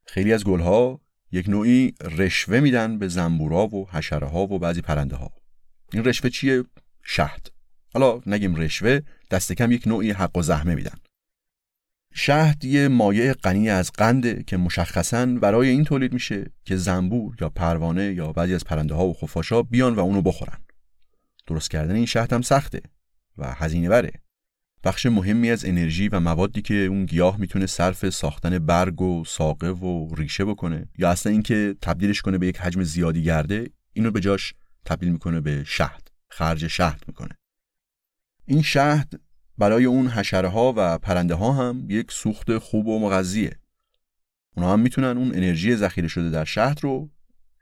خیلی 0.06 0.32
از 0.32 0.44
گلها 0.44 1.00
یک 1.32 1.48
نوعی 1.48 1.94
رشوه 2.00 2.60
میدن 2.60 2.98
به 2.98 3.08
زنبورا 3.08 3.66
و 3.66 3.90
حشره 3.90 4.26
ها 4.26 4.40
و 4.40 4.58
بعضی 4.58 4.80
پرنده 4.80 5.16
ها 5.16 5.32
این 5.92 6.04
رشوه 6.04 6.30
چیه؟ 6.30 6.64
شهد. 7.02 7.48
حالا 7.94 8.20
نگیم 8.26 8.54
رشوه 8.54 9.00
دست 9.30 9.52
کم 9.52 9.72
یک 9.72 9.88
نوعی 9.88 10.10
حق 10.10 10.36
و 10.36 10.42
زحمه 10.42 10.74
میدن. 10.74 10.98
شهد 12.18 12.64
یه 12.64 12.88
مایع 12.88 13.32
غنی 13.32 13.70
از 13.70 13.92
قنده 13.92 14.42
که 14.42 14.56
مشخصا 14.56 15.26
برای 15.26 15.68
این 15.68 15.84
تولید 15.84 16.12
میشه 16.12 16.52
که 16.64 16.76
زنبور 16.76 17.36
یا 17.40 17.48
پروانه 17.48 18.12
یا 18.12 18.32
بعضی 18.32 18.54
از 18.54 18.64
پرنده 18.64 18.94
ها 18.94 19.06
و 19.06 19.14
خفاشا 19.14 19.62
بیان 19.62 19.94
و 19.94 20.00
اونو 20.00 20.22
بخورن. 20.22 20.58
درست 21.46 21.70
کردن 21.70 21.94
این 21.94 22.06
شهد 22.06 22.32
هم 22.32 22.42
سخته 22.42 22.80
و 23.38 23.54
هزینه 23.54 23.88
بره. 23.88 24.12
بخش 24.84 25.06
مهمی 25.06 25.50
از 25.50 25.64
انرژی 25.64 26.08
و 26.08 26.20
موادی 26.20 26.62
که 26.62 26.74
اون 26.74 27.06
گیاه 27.06 27.40
می‌تونه 27.40 27.66
صرف 27.66 28.10
ساختن 28.10 28.58
برگ 28.58 29.02
و 29.02 29.24
ساقه 29.24 29.70
و 29.70 30.14
ریشه 30.14 30.44
بکنه 30.44 30.88
یا 30.98 31.10
اصلا 31.10 31.32
اینکه 31.32 31.76
تبدیلش 31.82 32.22
کنه 32.22 32.38
به 32.38 32.46
یک 32.46 32.58
حجم 32.58 32.82
زیادی 32.82 33.22
گرده 33.22 33.70
اینو 33.92 34.10
به 34.10 34.20
جاش 34.20 34.54
تبدیل 34.84 35.12
می‌کنه 35.12 35.40
به 35.40 35.64
شهد. 35.64 36.08
خرج 36.28 36.66
شهد 36.66 37.04
می‌کنه. 37.06 37.38
این 38.44 38.62
شهد 38.62 39.20
برای 39.58 39.84
اون 39.84 40.08
حشره 40.08 40.48
ها 40.48 40.74
و 40.76 40.98
پرنده 40.98 41.34
ها 41.34 41.52
هم 41.52 41.86
یک 41.88 42.12
سوخت 42.12 42.58
خوب 42.58 42.86
و 42.86 42.98
مغذیه 42.98 43.58
اونا 44.56 44.72
هم 44.72 44.80
می‌تونن 44.80 45.18
اون 45.18 45.34
انرژی 45.34 45.76
ذخیره 45.76 46.08
شده 46.08 46.30
در 46.30 46.44
شهد 46.44 46.78
رو 46.82 47.10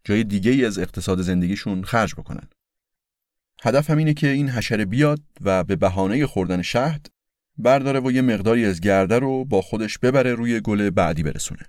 جای 0.05 0.25
دیگه 0.25 0.51
ای 0.51 0.65
از 0.65 0.79
اقتصاد 0.79 1.21
زندگیشون 1.21 1.85
خرج 1.85 2.15
بکنن 2.15 2.49
هدف 3.63 3.91
هم 3.91 3.99
اینه 3.99 4.15
که 4.15 4.29
این 4.29 4.49
حشره 4.49 4.85
بیاد 4.85 5.21
و 5.41 5.65
به 5.65 5.77
بهانه 5.77 6.27
خوردن 6.27 6.63
شهد 6.63 7.07
برداره 7.59 8.01
و 8.01 8.11
یه 8.11 8.23
مقداری 8.23 8.65
از 8.65 8.81
گرده 8.81 9.19
رو 9.19 9.45
با 9.45 9.63
خودش 9.63 9.99
ببره 9.99 10.35
روی 10.35 10.61
گل 10.61 10.91
بعدی 10.91 11.23
برسونه. 11.23 11.63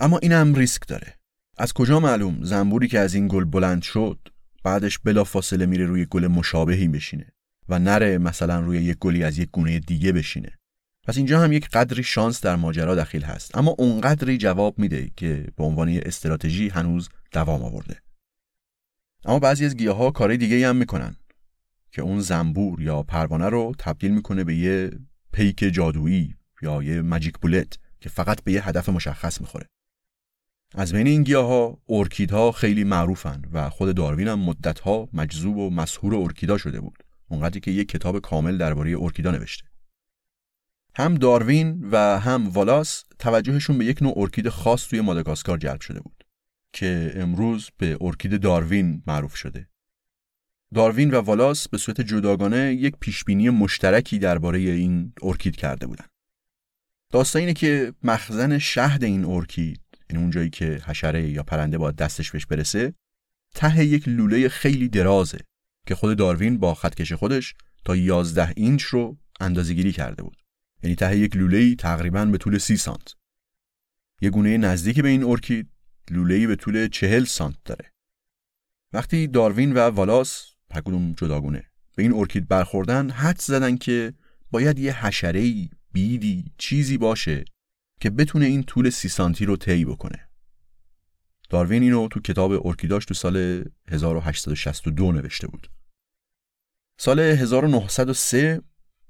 اما 0.00 0.18
این 0.18 0.32
هم 0.32 0.54
ریسک 0.54 0.88
داره. 0.88 1.14
از 1.58 1.72
کجا 1.72 2.00
معلوم 2.00 2.38
زنبوری 2.42 2.88
که 2.88 2.98
از 2.98 3.14
این 3.14 3.28
گل 3.28 3.44
بلند 3.44 3.82
شد 3.82 4.18
بعدش 4.64 4.98
بلا 4.98 5.24
فاصله 5.24 5.66
میره 5.66 5.86
روی 5.86 6.06
گل 6.06 6.26
مشابهی 6.26 6.88
بشینه 6.88 7.32
و 7.68 7.78
نره 7.78 8.18
مثلا 8.18 8.60
روی 8.60 8.82
یک 8.82 8.98
گلی 8.98 9.24
از 9.24 9.38
یک 9.38 9.48
گونه 9.52 9.78
دیگه 9.78 10.12
بشینه. 10.12 10.58
پس 11.06 11.16
اینجا 11.16 11.40
هم 11.40 11.52
یک 11.52 11.68
قدری 11.68 12.02
شانس 12.02 12.40
در 12.40 12.56
ماجرا 12.56 12.94
دخیل 12.94 13.22
هست 13.22 13.56
اما 13.56 13.74
اونقدری 13.78 14.38
جواب 14.38 14.78
میده 14.78 15.10
که 15.16 15.46
به 15.56 15.64
عنوان 15.64 15.88
استراتژی 15.88 16.68
هنوز 16.68 17.08
دوام 17.32 17.62
آورده. 17.62 17.96
اما 19.24 19.38
بعضی 19.38 19.64
از 19.64 19.76
گیاه 19.76 19.96
ها 19.96 20.10
کار 20.10 20.36
دیگه 20.36 20.68
هم 20.68 20.76
می‌کنن 20.76 21.16
که 21.92 22.02
اون 22.02 22.20
زنبور 22.20 22.82
یا 22.82 23.02
پروانه 23.02 23.48
رو 23.48 23.74
تبدیل 23.78 24.10
می‌کنه 24.10 24.44
به 24.44 24.54
یه 24.54 24.90
پیک 25.32 25.58
جادویی 25.58 26.34
یا 26.62 26.82
یه 26.82 27.02
ماجیک 27.02 27.38
بولت 27.38 27.78
که 28.00 28.08
فقط 28.08 28.44
به 28.44 28.52
یه 28.52 28.68
هدف 28.68 28.88
مشخص 28.88 29.40
می‌خوره 29.40 29.66
از 30.74 30.92
بین 30.92 31.06
این 31.06 31.22
گیاه 31.22 31.78
ها 32.30 32.52
خیلی 32.52 32.84
معروفن 32.84 33.42
و 33.52 33.70
خود 33.70 33.96
داروین 33.96 34.28
هم 34.28 34.38
مدت 34.38 34.80
ها 34.80 35.08
مجذوب 35.12 35.56
و 35.56 35.70
مسهور 35.70 36.14
ارکیدا 36.14 36.58
شده 36.58 36.80
بود 36.80 37.04
اونقدری 37.28 37.60
که 37.60 37.70
یک 37.70 37.88
کتاب 37.88 38.18
کامل 38.18 38.58
درباره 38.58 38.96
ارکیدا 39.00 39.30
نوشته. 39.30 39.64
هم 40.94 41.14
داروین 41.14 41.88
و 41.90 42.18
هم 42.18 42.48
والاس 42.48 43.04
توجهشون 43.18 43.78
به 43.78 43.84
یک 43.84 44.02
نوع 44.02 44.14
ارکید 44.16 44.48
خاص 44.48 44.88
توی 44.88 45.00
ماداگاسکار 45.00 45.58
جلب 45.58 45.80
شده 45.80 46.00
بود 46.00 46.24
که 46.72 47.12
امروز 47.14 47.70
به 47.78 47.96
ارکید 48.00 48.40
داروین 48.40 49.02
معروف 49.06 49.34
شده. 49.34 49.68
داروین 50.74 51.10
و 51.10 51.16
والاس 51.16 51.68
به 51.68 51.78
صورت 51.78 52.00
جداگانه 52.00 52.74
یک 52.74 52.94
پیشبینی 53.00 53.50
مشترکی 53.50 54.18
درباره 54.18 54.58
این 54.58 55.12
ارکید 55.22 55.56
کرده 55.56 55.86
بودند. 55.86 56.10
داستان 57.10 57.40
اینه 57.40 57.54
که 57.54 57.92
مخزن 58.02 58.58
شهد 58.58 59.04
این 59.04 59.24
ارکید 59.24 59.80
یعنی 60.10 60.22
اون 60.22 60.30
جایی 60.30 60.50
که 60.50 60.82
حشره 60.86 61.28
یا 61.28 61.42
پرنده 61.42 61.78
باید 61.78 61.96
دستش 61.96 62.30
بهش 62.30 62.46
برسه 62.46 62.94
ته 63.54 63.84
یک 63.84 64.08
لوله 64.08 64.48
خیلی 64.48 64.88
درازه. 64.88 65.38
که 65.88 65.94
خود 65.94 66.18
داروین 66.18 66.58
با 66.58 66.74
خطکش 66.74 67.12
خودش 67.12 67.54
تا 67.84 67.96
11 67.96 68.52
اینچ 68.56 68.82
رو 68.82 69.18
اندازه‌گیری 69.40 69.92
کرده 69.92 70.22
بود. 70.22 70.36
یعنی 70.82 70.96
ته 70.96 71.18
یک 71.18 71.36
لوله 71.36 71.74
تقریبا 71.74 72.24
به 72.24 72.38
طول 72.38 72.58
30 72.58 72.76
سانت. 72.76 73.14
یه 74.20 74.30
گونه 74.30 74.56
نزدیک 74.56 75.00
به 75.00 75.08
این 75.08 75.24
ارکید 75.24 75.70
لوله‌ای 76.10 76.46
به 76.46 76.56
طول 76.56 76.88
40 76.88 77.24
سانت 77.24 77.56
داره. 77.64 77.92
وقتی 78.92 79.26
داروین 79.26 79.72
و 79.72 79.78
والاس 79.78 80.46
هر 80.70 80.82
جداگونه 81.16 81.70
به 81.96 82.02
این 82.02 82.14
ارکید 82.14 82.48
برخوردن 82.48 83.10
حد 83.10 83.40
زدن 83.40 83.76
که 83.76 84.14
باید 84.50 84.78
یه 84.78 85.06
حشره 85.06 85.68
بیدی 85.92 86.44
چیزی 86.58 86.98
باشه 86.98 87.44
که 88.00 88.10
بتونه 88.10 88.46
این 88.46 88.62
طول 88.62 88.90
سی 88.90 89.08
سانتی 89.08 89.44
رو 89.44 89.56
طی 89.56 89.84
بکنه. 89.84 90.28
داروین 91.50 91.82
اینو 91.82 92.08
تو 92.08 92.20
کتاب 92.20 92.66
ارکیداش 92.66 93.04
تو 93.04 93.14
سال 93.14 93.64
1862 93.88 95.12
نوشته 95.12 95.46
بود. 95.46 95.70
سال 97.00 97.20
1903 97.20 98.62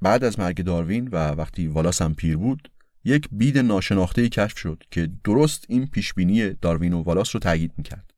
بعد 0.03 0.25
از 0.25 0.39
مرگ 0.39 0.63
داروین 0.63 1.09
و 1.09 1.17
وقتی 1.17 1.67
والاس 1.67 2.03
هم 2.03 2.15
پیر 2.15 2.37
بود 2.37 2.71
یک 3.05 3.29
بید 3.33 3.59
ناشناخته 3.59 4.29
کشف 4.29 4.59
شد 4.59 4.83
که 4.91 5.09
درست 5.25 5.65
این 5.69 5.87
پیشبینی 5.87 6.53
داروین 6.53 6.93
و 6.93 7.03
والاس 7.03 7.37
رو 7.37 7.41
تایید 7.41 7.73
می‌کرد. 7.77 8.15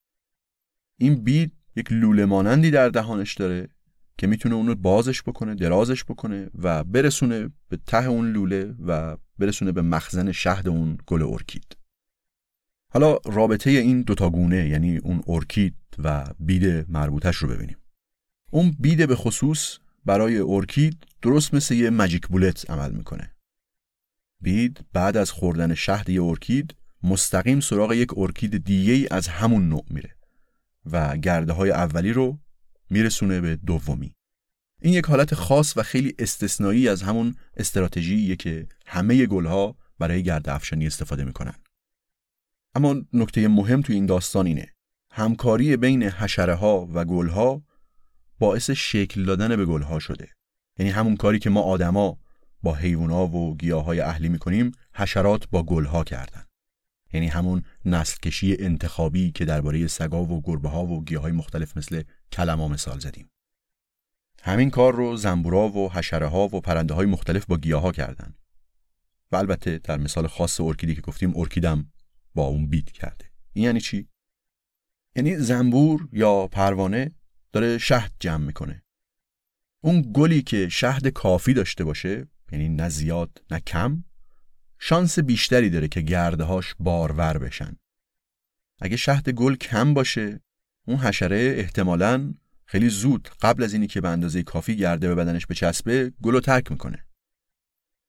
این 0.98 1.14
بید 1.14 1.52
یک 1.76 1.92
لوله 1.92 2.24
مانندی 2.24 2.70
در 2.70 2.88
دهانش 2.88 3.35
داره 3.35 3.68
که 4.18 4.26
می‌تونه 4.26 4.54
اونو 4.54 4.74
بازش 4.74 5.22
بکنه 5.22 5.54
درازش 5.54 6.04
بکنه 6.04 6.50
و 6.54 6.85
برسونه 6.85 7.50
به 7.68 7.78
ته 7.87 8.06
اون 8.06 8.33
لوله 8.33 8.74
و 8.87 9.16
برسونه 9.38 9.72
به 9.72 9.83
مخزن 9.83 10.33
شهد 10.33 10.68
اون 10.68 10.98
گل 11.06 11.22
ارکید. 11.22 11.76
حالا 12.92 13.18
رابطه 13.24 13.70
این 13.70 14.02
دوتا 14.02 14.30
گونه 14.30 14.68
یعنی 14.68 14.96
اون 14.96 15.22
ارکید 15.26 15.74
و 15.98 16.24
بید 16.40 16.90
مربوطش 16.90 17.37
رو 17.37 17.48
ببینیم. 17.48 17.79
اون 18.50 18.76
بید 18.80 19.08
به 19.08 19.16
خصوص 19.16 19.78
برای 20.04 20.38
ارکید 20.38 21.06
درست 21.22 21.54
مثل 21.54 21.74
یه 21.74 21.90
مجیک 21.90 22.26
بولت 22.28 22.70
عمل 22.70 22.90
می‌کنه. 22.92 23.34
بید 24.40 24.84
بعد 24.92 25.16
از 25.16 25.30
خوردن 25.30 25.74
شهد 25.74 26.08
یه 26.08 26.22
ارکید 26.22 26.74
مستقیم 27.02 27.60
سراغ 27.60 27.92
یک 27.92 28.18
ارکید 28.18 28.64
دیگه 28.64 29.08
از 29.10 29.28
همون 29.28 29.68
نوع 29.68 29.84
میره 29.90 30.16
و 30.92 31.16
گرده 31.16 31.52
های 31.52 31.70
اولی 31.70 32.12
رو 32.12 32.38
میرسونه 32.90 33.40
به 33.40 33.56
دومی. 33.56 34.14
این 34.82 34.94
یک 34.94 35.04
حالت 35.04 35.34
خاص 35.34 35.76
و 35.76 35.82
خیلی 35.82 36.14
استثنایی 36.18 36.88
از 36.88 37.02
همون 37.02 37.34
استراتژیه 37.56 38.36
که 38.36 38.66
همه 38.86 39.26
گلها 39.26 39.76
برای 39.98 40.22
گرد 40.22 40.48
افشانی 40.48 40.86
استفاده 40.86 41.24
می‌کنن. 41.24 41.54
اما 42.74 42.96
نکته 43.12 43.48
مهم 43.48 43.82
توی 43.82 43.94
این 43.94 44.06
داستان 44.06 44.46
اینه. 44.46 44.68
همکاری 45.10 45.76
بین 45.76 46.02
حشره 46.02 46.54
ها 46.54 46.88
و 46.94 47.04
گلها 47.04 47.62
باعث 48.40 48.70
شکل 48.70 49.24
دادن 49.24 49.57
به 49.57 49.66
گلها 49.66 49.98
شده. 49.98 50.29
یعنی 50.79 50.90
همون 50.90 51.16
کاری 51.16 51.38
که 51.38 51.50
ما 51.50 51.61
آدما 51.61 52.18
با 52.62 52.74
حیوونا 52.74 53.26
و 53.26 53.57
گیاهای 53.57 54.00
اهلی 54.00 54.29
می‌کنیم 54.29 54.72
حشرات 54.94 55.48
با 55.50 55.62
گلها 55.62 56.05
کردن. 56.05 56.44
یعنی 57.12 57.26
همون 57.26 57.62
نسل 57.85 58.16
کشی 58.22 58.57
انتخابی 58.59 59.33
که 59.33 59.44
درباره 59.44 59.87
سگا 59.87 60.24
و 60.24 60.42
گربه 60.42 60.68
ها 60.68 60.85
و 60.85 61.05
گیاهای 61.05 61.33
مختلف 61.33 61.76
مثل 61.76 62.03
کلما 62.33 62.68
مثال 62.68 62.98
زدیم. 62.98 63.31
همین 64.42 64.70
کار 64.70 64.94
رو 64.94 65.16
زنبورا 65.16 65.68
و 65.68 65.92
حشره 65.92 66.26
ها 66.26 66.44
و 66.44 66.61
پرنده 66.61 66.94
های 66.94 67.07
مختلف 67.07 67.46
با 67.46 67.57
گیاها 67.57 67.92
کردن. 67.92 68.35
و 69.33 69.37
البته 69.37 69.79
در 69.79 69.96
مثال 69.96 70.26
خاص 70.26 70.61
ارکیدی 70.61 70.94
که 70.94 71.00
گفتیم 71.00 71.33
ارکیدم 71.37 71.92
با 72.35 72.46
اون 72.46 72.66
بیت 72.66 72.90
کرده. 72.90 73.24
این 73.53 73.64
یعنی 73.64 73.81
چی؟ 73.81 74.09
یعنی 75.16 75.37
زنبور 75.37 76.09
یا 76.12 76.46
پروانه 76.46 77.14
داره 77.52 77.78
شهد 77.78 78.12
جمع 78.20 78.44
می‌کنه. 78.44 78.82
اون 79.80 80.10
گلی 80.14 80.42
که 80.42 80.68
شهد 80.68 81.08
کافی 81.08 81.54
داشته 81.54 81.84
باشه 81.84 82.28
یعنی 82.52 82.68
نه 82.68 82.88
زیاد 82.88 83.42
نه 83.50 83.60
کم 83.60 84.04
شانس 84.78 85.18
بیشتری 85.18 85.70
داره 85.70 85.88
که 85.88 86.00
گردهاش 86.00 86.74
بارور 86.80 87.38
بشن. 87.38 87.76
اگه 88.78 88.96
شهد 88.96 89.28
گل 89.28 89.54
کم 89.54 89.94
باشه 89.94 90.40
اون 90.86 90.96
حشره 90.96 91.54
احتمالاً 91.56 92.34
خیلی 92.64 92.88
زود 92.88 93.30
قبل 93.42 93.62
از 93.62 93.72
اینی 93.72 93.86
که 93.86 94.00
به 94.00 94.08
اندازه 94.08 94.42
کافی 94.42 94.76
گرده 94.76 95.08
به 95.08 95.14
بدنش 95.14 95.46
بچسبه 95.46 96.12
گل 96.22 96.32
رو 96.32 96.40
ترک 96.40 96.70
می‌کنه. 96.70 97.04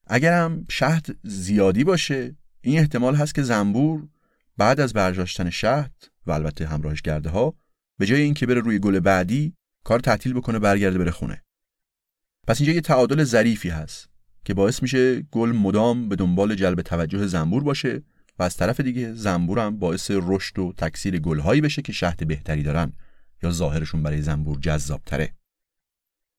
اگر 0.08 0.44
هم 0.44 0.66
شهد 0.70 1.06
زیادی 1.24 1.84
باشه 1.84 2.36
این 2.62 2.80
احتمال 2.80 3.16
هست 3.16 3.36
که 3.36 3.44
زنبور 3.44 4.08
بعد 4.58 4.80
از 4.80 4.94
برداشتن 4.94 5.50
شهد 5.50 5.94
و 6.26 6.32
البته 6.32 6.68
همراهش 6.68 7.02
گرده 7.02 7.30
ها 7.30 7.56
به 8.02 8.08
جای 8.08 8.22
اینکه 8.22 8.46
بره 8.46 8.60
روی 8.62 8.80
گل 8.80 9.00
بعدی 9.00 9.54
کار 9.84 10.00
تعطیل 10.00 10.34
بکنه 10.34 10.60
برگرده 10.60 10.98
بره 10.98 11.12
خونه. 11.12 11.44
پس 12.48 12.62
اینجا 12.62 12.74
یه 12.74 12.82
تعادل 12.82 13.24
ظریفی 13.24 13.70
هست 13.70 14.10
که 14.46 14.54
باعث 14.54 14.82
میشه 14.82 15.22
گل 15.22 15.52
مدام 15.52 16.10
به 16.10 16.16
دنبال 16.16 16.56
جلب 16.56 16.82
توجه 16.82 17.28
زنبور 17.28 17.64
باشه 17.64 18.04
و 18.40 18.44
از 18.44 18.58
طرف 18.58 18.80
دیگه 18.80 19.14
زنبور 19.14 19.60
هم 19.60 19.80
باعث 19.80 20.12
رشد 20.14 20.60
و 20.60 20.74
تکثیر 20.78 21.20
گلهایی 21.20 21.62
بشه 21.62 21.82
که 21.82 21.94
شهد 21.94 22.28
بهتری 22.28 22.64
دارن 22.64 22.94
یا 23.44 23.52
ظاهرشون 23.52 24.04
برای 24.04 24.22
زنبور 24.22 24.60
جذابتره. 24.60 25.34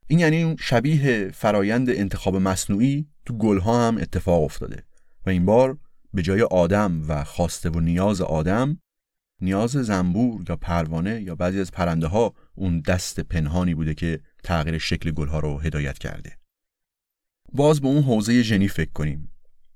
این 0.07 0.19
یعنی 0.19 0.57
شبیه 0.61 1.31
فرایند 1.35 1.91
انتخاب 1.91 2.37
مصنوعی 2.37 3.07
تو 3.27 3.35
گلها 3.35 3.89
هم 3.89 3.99
اتفاق 3.99 4.43
افتاده 4.43 4.83
و 5.27 5.31
این 5.31 5.47
بار 5.47 5.79
به 6.15 6.23
جای 6.23 6.43
آدم 6.43 7.03
و 7.09 7.25
خواسته 7.25 7.71
و 7.71 7.81
نیاز 7.81 8.21
آدم 8.21 8.79
نیاز 9.43 9.71
زنبور 9.71 10.45
یا 10.49 10.57
پروانه 10.57 11.23
یا 11.23 11.35
بعضی 11.35 11.61
از 11.61 11.71
پرنده 11.71 12.07
ها 12.07 12.35
اون 12.55 12.81
دست 12.81 13.21
پنهانی 13.21 13.75
بوده 13.75 13.95
که 13.95 14.21
تغییر 14.45 14.79
شکل 14.79 15.11
گلها 15.11 15.41
رو 15.41 15.59
هدایت 15.59 15.99
کرده 15.99 16.39
باز 17.53 17.81
به 17.81 17.89
اون 17.89 18.03
حوزه 18.03 18.43
ژنی 18.43 18.69
فکر 18.69 18.93
کنیم 18.93 19.33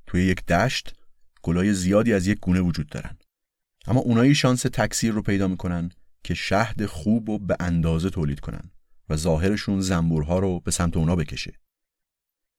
توی 0.07 0.25
یک 0.25 0.47
دشت 0.47 0.95
گلای 1.43 1.75
زیادی 1.75 2.13
از 2.13 2.27
یک 2.27 2.39
گونه 2.41 2.61
وجود 2.61 2.89
دارن 2.89 3.17
اما 3.87 4.01
اونایی 4.01 4.35
شانس 4.35 4.63
تکثیر 4.63 5.13
رو 5.13 5.23
پیدا 5.23 5.49
می‌کنن 5.49 5.91
که 6.25 6.35
شهد 6.35 6.87
خوب 6.87 7.29
و 7.29 7.39
به 7.39 7.57
اندازه 7.61 8.11
تولید 8.11 8.41
کنن 8.41 8.71
و 9.09 9.17
ظاهرشون 9.17 9.81
زنبورها 9.81 10.39
رو 10.39 10.61
به 10.61 10.71
سمت 10.71 10.97
اونا 10.97 11.17
بکشه. 11.17 11.53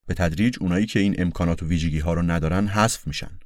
به 0.06 0.14
تدریج 0.14 0.56
اونایی 0.60 0.86
که 0.86 1.00
این 1.00 1.14
امکانات 1.18 1.62
و 1.62 1.66
ویژگی 1.66 1.98
ها 1.98 2.14
رو 2.14 2.22
ندارن 2.22 2.66
حذف 2.66 3.06
میشن. 3.06 3.38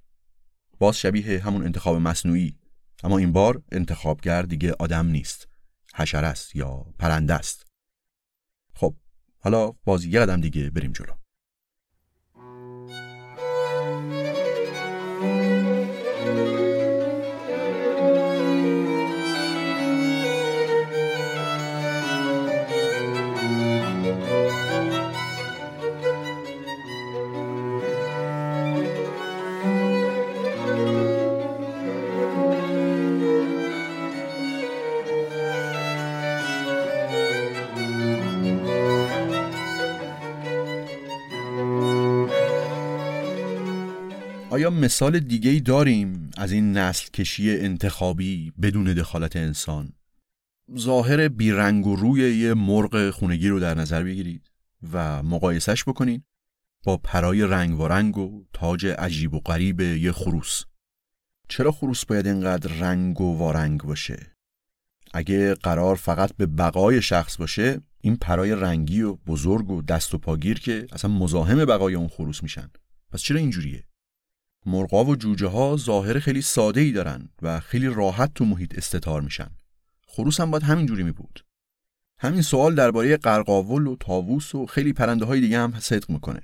باز 0.79 0.99
شبیه 0.99 1.43
همون 1.43 1.65
انتخاب 1.65 1.97
مصنوعی 1.97 2.55
اما 3.03 3.19
این 3.19 3.33
بار 3.33 3.63
انتخابگر 3.73 4.43
دیگه 4.43 4.75
آدم 4.79 5.07
نیست. 5.07 5.49
حشره 5.95 6.27
است 6.27 6.57
یا 6.57 6.87
پرنده 6.99 7.35
است. 7.35 7.67
خب 8.75 8.95
حالا 9.39 9.71
باز 9.71 10.05
یه 10.05 10.21
قدم 10.21 10.41
دیگه 10.41 10.71
بریم 10.71 10.93
جلو. 10.93 11.22
آیا 44.63 44.71
مثال 44.71 45.19
دیگه 45.19 45.51
ای 45.51 45.61
داریم 45.61 46.31
از 46.37 46.53
این 46.53 46.73
نسل 46.73 47.09
کشی 47.11 47.57
انتخابی 47.57 48.53
بدون 48.63 48.85
دخالت 48.85 49.37
انسان؟ 49.37 49.93
ظاهر 50.79 51.29
بیرنگ 51.29 51.87
و 51.87 51.97
روی 51.97 52.37
یه 52.37 52.55
مرغ 52.55 53.11
خونگی 53.11 53.49
رو 53.49 53.61
در 53.61 53.75
نظر 53.75 54.03
بگیرید 54.05 54.51
و 54.93 55.23
مقایسش 55.23 55.85
بکنید 55.85 56.25
با 56.85 56.97
پرای 56.97 57.43
رنگ 57.43 57.81
و 57.81 57.89
رنگ 57.89 58.19
و 58.19 58.45
تاج 58.53 58.87
عجیب 58.87 59.35
و 59.35 59.41
غریب 59.41 59.81
یه 59.81 60.13
خروس. 60.13 60.63
چرا 61.49 61.73
خروس 61.73 62.05
باید 62.05 62.27
اینقدر 62.27 62.73
رنگ 62.73 63.21
و 63.21 63.39
وارنگ 63.39 63.83
باشه؟ 63.83 64.37
اگه 65.15 65.55
قرار 65.55 65.97
فقط 65.97 66.33
به 66.37 66.47
بقای 66.47 67.03
شخص 67.03 67.37
باشه 67.37 67.81
این 68.01 68.17
پرای 68.17 68.55
رنگی 68.55 69.03
و 69.03 69.15
بزرگ 69.15 69.71
و 69.71 69.83
دست 69.83 70.15
و 70.15 70.19
پاگیر 70.19 70.61
که 70.61 70.87
اصلا 70.93 71.11
مزاحم 71.11 71.65
بقای 71.65 71.95
اون 71.95 72.09
خروس 72.09 72.43
میشن 72.43 72.71
پس 73.13 73.21
چرا 73.21 73.39
اینجوریه؟ 73.39 73.85
مرغا 74.67 75.05
و 75.05 75.17
جوجه 75.17 75.47
ها 75.47 75.77
ظاهر 75.77 76.19
خیلی 76.19 76.43
ساده 76.43 76.81
ای 76.81 76.93
دارن 76.93 77.29
و 77.43 77.61
خیلی 77.61 77.87
راحت 77.87 78.35
تو 78.35 78.45
محیط 78.45 78.79
استتار 78.79 79.21
میشن. 79.21 79.51
خروس 80.09 80.41
هم 80.41 80.51
باید 80.51 80.63
همین 80.63 80.87
جوری 80.87 81.03
می 81.03 81.13
بود. 81.13 81.45
همین 82.19 82.43
سوال 82.43 82.75
درباره 82.75 83.17
قرقاول 83.17 83.87
و 83.87 83.97
تاووس 83.97 84.55
و 84.55 84.67
خیلی 84.67 84.93
پرنده 84.93 85.25
های 85.25 85.41
دیگه 85.41 85.59
هم 85.59 85.81
صدق 85.81 86.11
می‌کنه. 86.11 86.43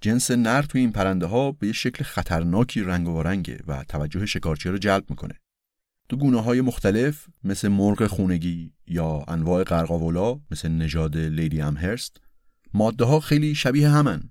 جنس 0.00 0.30
نر 0.30 0.62
توی 0.62 0.80
این 0.80 0.92
پرنده 0.92 1.26
ها 1.26 1.52
به 1.52 1.66
یه 1.66 1.72
شکل 1.72 2.04
خطرناکی 2.04 2.80
رنگ 2.80 3.08
و 3.08 3.22
رنگه 3.22 3.60
و 3.66 3.84
توجه 3.84 4.26
شکارچی 4.26 4.68
رو 4.68 4.78
جلب 4.78 5.10
می‌کنه. 5.10 5.40
تو 6.08 6.16
گونه 6.16 6.42
های 6.42 6.60
مختلف 6.60 7.26
مثل 7.44 7.68
مرغ 7.68 8.06
خونگی 8.06 8.72
یا 8.86 9.24
انواع 9.28 9.64
قرقاولا 9.64 10.40
مثل 10.50 10.68
نژاد 10.68 11.16
لیدی 11.16 11.60
امهرست 11.60 12.20
ماده 12.74 13.04
ها 13.04 13.20
خیلی 13.20 13.54
شبیه 13.54 13.88
همن 13.88 14.30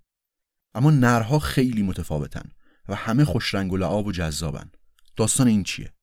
اما 0.74 0.92
نرها 0.92 1.40
خیلی 1.40 1.84
متفاوتن 1.84 2.50
و 2.89 2.95
همه 2.95 3.25
خوش 3.25 3.54
رنگ 3.54 3.73
و 3.73 3.78
لعاب 3.78 4.08
و 4.08 4.12
جذابن. 4.12 4.71
داستان 5.15 5.47
این 5.47 5.63
چیه؟ 5.63 5.93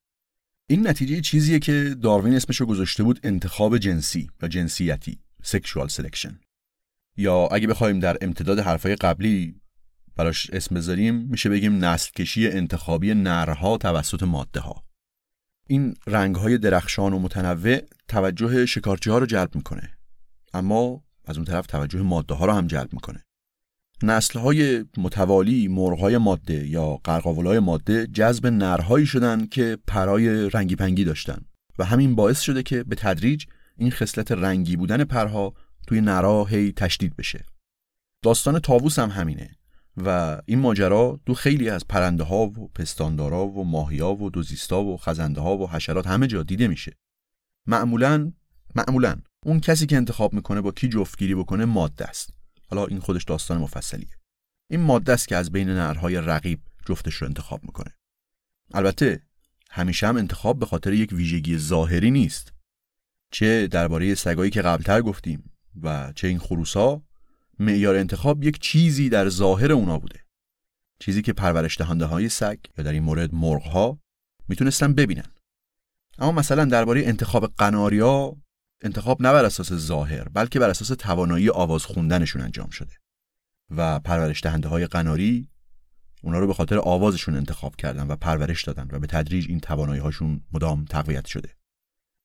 این 0.66 0.88
نتیجه 0.88 1.20
چیزیه 1.20 1.58
که 1.58 1.96
داروین 2.02 2.34
اسمشو 2.34 2.66
گذاشته 2.66 3.02
بود 3.02 3.20
انتخاب 3.22 3.78
جنسی 3.78 4.30
یا 4.42 4.48
جنسیتی 4.48 5.18
sexual 5.44 5.88
selection. 5.88 6.32
یا 7.16 7.46
اگه 7.46 7.66
بخوایم 7.66 8.00
در 8.00 8.18
امتداد 8.20 8.58
حرفای 8.58 8.96
قبلی 8.96 9.60
براش 10.16 10.50
اسم 10.50 10.74
بذاریم 10.74 11.14
میشه 11.14 11.48
بگیم 11.50 11.84
نسل 11.84 12.10
کشی 12.12 12.48
انتخابی 12.48 13.14
نرها 13.14 13.78
توسط 13.78 14.22
ماده 14.22 14.60
ها 14.60 14.84
این 15.68 15.94
رنگ 16.06 16.36
های 16.36 16.58
درخشان 16.58 17.12
و 17.12 17.18
متنوع 17.18 17.80
توجه 18.08 18.66
شکارچی 18.66 19.10
ها 19.10 19.18
رو 19.18 19.26
جلب 19.26 19.54
می‌کنه. 19.54 19.98
اما 20.54 21.04
از 21.24 21.36
اون 21.36 21.44
طرف 21.44 21.66
توجه 21.66 22.02
ماده 22.02 22.34
ها 22.34 22.46
رو 22.46 22.52
هم 22.52 22.66
جلب 22.66 22.92
می‌کنه. 22.92 23.25
های 24.34 24.84
متوالی 24.96 25.68
مرغهای 25.68 26.18
ماده 26.18 26.68
یا 26.68 27.00
های 27.24 27.58
ماده 27.58 28.06
جذب 28.06 28.46
نرهایی 28.46 29.06
شدن 29.06 29.46
که 29.46 29.78
پرای 29.86 30.50
رنگی 30.50 30.76
پنگی 30.76 31.04
داشتن 31.04 31.38
و 31.78 31.84
همین 31.84 32.14
باعث 32.14 32.40
شده 32.40 32.62
که 32.62 32.82
به 32.82 32.96
تدریج 32.96 33.44
این 33.76 33.90
خصلت 33.90 34.32
رنگی 34.32 34.76
بودن 34.76 35.04
پرها 35.04 35.54
توی 35.86 36.00
نرها 36.00 36.44
هی 36.44 36.72
تشدید 36.72 37.16
بشه. 37.16 37.44
داستان 38.22 38.58
تاووس 38.58 38.98
هم 38.98 39.10
همینه 39.10 39.50
و 39.96 40.40
این 40.46 40.58
ماجرا 40.58 41.20
دو 41.26 41.34
خیلی 41.34 41.70
از 41.70 41.86
پرنده 41.88 42.24
ها 42.24 42.46
و 42.46 42.68
پستاندارا 42.74 43.46
و 43.46 43.64
ماهیا 43.64 44.14
و 44.14 44.30
دوزیستا 44.30 44.82
و 44.82 44.96
خزنده 44.96 45.40
ها 45.40 45.56
و 45.56 45.70
حشرات 45.70 46.06
همه 46.06 46.26
جا 46.26 46.42
دیده 46.42 46.68
میشه 46.68 46.96
معمولا 47.66 48.32
معمولا 48.74 49.16
اون 49.46 49.60
کسی 49.60 49.86
که 49.86 49.96
انتخاب 49.96 50.32
می‌کنه 50.32 50.60
با 50.60 50.72
کی 50.72 50.88
جفتگیری 50.88 51.34
بکنه 51.34 51.64
ماده 51.64 52.04
است 52.04 52.35
حالا 52.68 52.86
این 52.86 53.00
خودش 53.00 53.24
داستان 53.24 53.58
مفصلیه. 53.58 54.16
این 54.70 54.80
ماده 54.80 55.12
است 55.12 55.28
که 55.28 55.36
از 55.36 55.52
بین 55.52 55.68
نرهای 55.68 56.16
رقیب 56.16 56.60
جفتش 56.86 57.14
رو 57.14 57.26
انتخاب 57.26 57.64
می‌کنه. 57.64 57.94
البته 58.74 59.22
همیشه 59.70 60.06
هم 60.06 60.16
انتخاب 60.16 60.58
به 60.58 60.66
خاطر 60.66 60.92
یک 60.92 61.12
ویژگی 61.12 61.58
ظاهری 61.58 62.10
نیست. 62.10 62.52
چه 63.30 63.66
درباره 63.66 64.14
سگایی 64.14 64.50
که 64.50 64.62
قبلتر 64.62 65.02
گفتیم 65.02 65.50
و 65.82 66.12
چه 66.16 66.28
این 66.28 66.38
خروسا 66.38 67.02
معیار 67.58 67.96
انتخاب 67.96 68.44
یک 68.44 68.58
چیزی 68.60 69.08
در 69.08 69.28
ظاهر 69.28 69.72
اونا 69.72 69.98
بوده. 69.98 70.20
چیزی 70.98 71.22
که 71.22 71.32
پرورش 71.32 71.78
دهنده 71.78 72.04
های 72.04 72.28
سگ 72.28 72.58
یا 72.78 72.84
در 72.84 72.92
این 72.92 73.02
مورد 73.02 73.34
مرغ 73.34 73.62
ها 73.62 73.98
می‌تونستن 74.48 74.92
ببینن. 74.92 75.30
اما 76.18 76.32
مثلا 76.32 76.64
درباره 76.64 77.06
انتخاب 77.06 77.52
قناریا 77.58 78.36
انتخاب 78.82 79.22
نه 79.22 79.32
بر 79.32 79.44
اساس 79.44 79.72
ظاهر 79.72 80.28
بلکه 80.28 80.58
بر 80.58 80.70
اساس 80.70 80.88
توانایی 80.88 81.50
آواز 81.50 81.84
خوندنشون 81.84 82.42
انجام 82.42 82.70
شده. 82.70 82.92
و 83.70 84.00
پرورش 84.00 84.42
دهنده 84.42 84.68
های 84.68 84.86
قناری 84.86 85.48
اونا 86.22 86.38
رو 86.38 86.46
به 86.46 86.54
خاطر 86.54 86.78
آوازشون 86.78 87.36
انتخاب 87.36 87.76
کردن 87.76 88.06
و 88.06 88.16
پرورش 88.16 88.64
دادن 88.64 88.88
و 88.92 88.98
به 88.98 89.06
تدریج 89.06 89.46
این 89.48 89.60
توانایی 89.60 90.00
هاشون 90.00 90.40
مدام 90.52 90.84
تقویت 90.84 91.26
شده. 91.26 91.48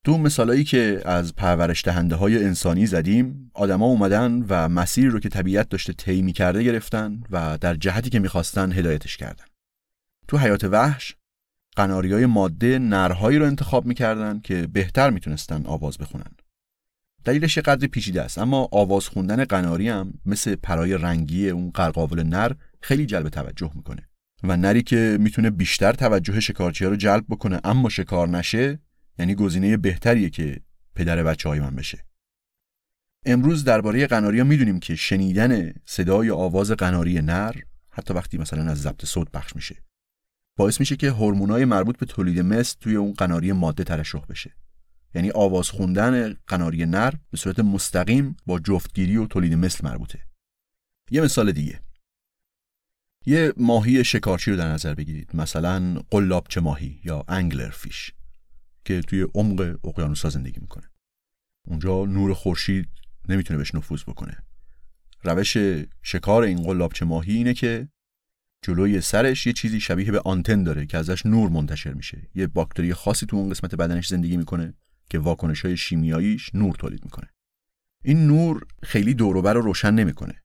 تو 0.04 0.18
مثالایی 0.18 0.64
که 0.64 1.02
از 1.04 1.34
پرورش 1.34 1.84
دهنده 1.84 2.16
های 2.16 2.44
انسانی 2.44 2.86
زدیم 2.86 3.50
آدما 3.54 3.86
اومدن 3.86 4.44
و 4.48 4.68
مسیر 4.68 5.08
رو 5.08 5.20
که 5.20 5.28
طبیعت 5.28 5.68
داشته 5.68 5.92
طی 5.92 6.32
کرده 6.32 6.62
گرفتن 6.62 7.22
و 7.30 7.58
در 7.60 7.74
جهتی 7.74 8.10
که 8.10 8.18
می‌خواستن 8.18 8.72
هدایتش 8.72 9.16
کردن. 9.16 9.44
تو 10.28 10.38
حیات 10.38 10.64
وحش 10.64 11.16
های 11.78 12.26
ماده 12.26 12.78
نرهایی 12.78 13.38
رو 13.38 13.46
انتخاب 13.46 13.86
می‌کردن 13.86 14.40
که 14.40 14.66
بهتر 14.66 15.10
می‌تونستن 15.10 15.66
آواز 15.66 15.98
بخونن. 15.98 16.34
دلیلش 17.24 17.58
قدر 17.58 17.86
پیچیده 17.86 18.22
است. 18.22 18.38
اما 18.38 18.68
آواز 18.72 19.08
خوندن 19.08 19.44
قناری 19.44 19.88
هم 19.88 20.14
مثل 20.26 20.54
پرای 20.54 20.94
رنگی 20.94 21.50
اون 21.50 21.70
قرقاول 21.70 22.22
نر 22.22 22.52
خیلی 22.80 23.06
جلب 23.06 23.28
توجه 23.28 23.70
می‌کنه. 23.74 24.08
و 24.42 24.56
نری 24.56 24.82
که 24.82 25.16
می‌تونه 25.20 25.50
بیشتر 25.50 25.92
توجه 25.92 26.40
شکارچی 26.40 26.84
رو 26.84 26.96
جلب 26.96 27.24
بکنه 27.28 27.60
اما 27.64 27.88
شکار 27.88 28.28
نشه 28.28 28.80
یعنی 29.18 29.34
گزینه 29.34 29.76
بهتریه 29.76 30.30
که 30.30 30.60
پدر 30.94 31.22
بچه 31.22 31.48
های 31.48 31.60
من 31.60 31.76
بشه. 31.76 32.04
امروز 33.26 33.64
درباره 33.64 34.06
قناری 34.06 34.38
ها 34.38 34.44
می‌دونیم 34.44 34.80
که 34.80 34.96
شنیدن 34.96 35.72
صدای 35.84 36.30
آواز 36.30 36.70
قناری 36.70 37.22
نر 37.22 37.54
حتی 37.90 38.14
وقتی 38.14 38.38
مثلا 38.38 38.70
از 38.70 38.80
ضبط 38.80 39.04
صوت 39.04 39.30
پخش 39.30 39.56
میشه. 39.56 39.76
باعث 40.56 40.80
میشه 40.80 40.96
که 40.96 41.10
هورمونای 41.10 41.64
مربوط 41.64 41.98
به 41.98 42.06
تولید 42.06 42.40
مثل 42.40 42.76
توی 42.80 42.96
اون 42.96 43.12
قناری 43.12 43.52
ماده 43.52 43.84
ترشح 43.84 44.24
بشه. 44.28 44.54
یعنی 45.14 45.30
آواز 45.30 45.70
خوندن 45.70 46.34
قناری 46.46 46.86
نر 46.86 47.12
به 47.30 47.36
صورت 47.36 47.58
مستقیم 47.58 48.36
با 48.46 48.58
جفتگیری 48.58 49.16
و 49.16 49.26
تولید 49.26 49.54
مثل 49.54 49.88
مربوطه. 49.88 50.18
یه 51.10 51.20
مثال 51.20 51.52
دیگه. 51.52 51.80
یه 53.26 53.52
ماهی 53.56 54.04
شکارچی 54.04 54.50
رو 54.50 54.56
در 54.56 54.68
نظر 54.68 54.94
بگیرید. 54.94 55.36
مثلا 55.36 56.02
قلابچه 56.10 56.60
ماهی 56.60 57.00
یا 57.04 57.24
انگلر 57.28 57.70
فیش 57.70 58.12
که 58.84 59.00
توی 59.00 59.26
عمق 59.34 59.78
اقیانوس‌ها 59.84 60.30
زندگی 60.30 60.60
می‌کنه. 60.60 60.90
اونجا 61.68 62.04
نور 62.04 62.34
خورشید 62.34 62.88
نمی‌تونه 63.28 63.58
بهش 63.58 63.74
نفوذ 63.74 64.02
بکنه. 64.02 64.36
روش 65.24 65.56
شکار 66.02 66.42
این 66.42 66.62
قلابچه 66.62 67.04
ماهی 67.04 67.36
اینه 67.36 67.54
که 67.54 67.88
جلوی 68.62 69.00
سرش 69.00 69.46
یه 69.46 69.52
چیزی 69.52 69.80
شبیه 69.80 70.10
به 70.12 70.20
آنتن 70.20 70.62
داره 70.62 70.86
که 70.86 70.98
ازش 70.98 71.26
نور 71.26 71.50
منتشر 71.50 71.92
میشه. 71.92 72.30
یه 72.34 72.46
باکتری 72.46 72.94
خاصی 72.94 73.26
تو 73.26 73.36
اون 73.36 73.50
قسمت 73.50 73.74
بدنش 73.74 74.08
زندگی 74.08 74.36
می‌کنه. 74.36 74.74
که 75.10 75.18
واکنش 75.18 75.64
های 75.64 75.76
شیمیاییش 75.76 76.54
نور 76.54 76.74
تولید 76.74 77.04
می‌کنه. 77.04 77.28
این 78.04 78.26
نور 78.26 78.62
خیلی 78.82 79.14
دوروبر 79.14 79.54
رو 79.54 79.60
روشن 79.60 79.94
نمی‌کنه. 79.94 80.42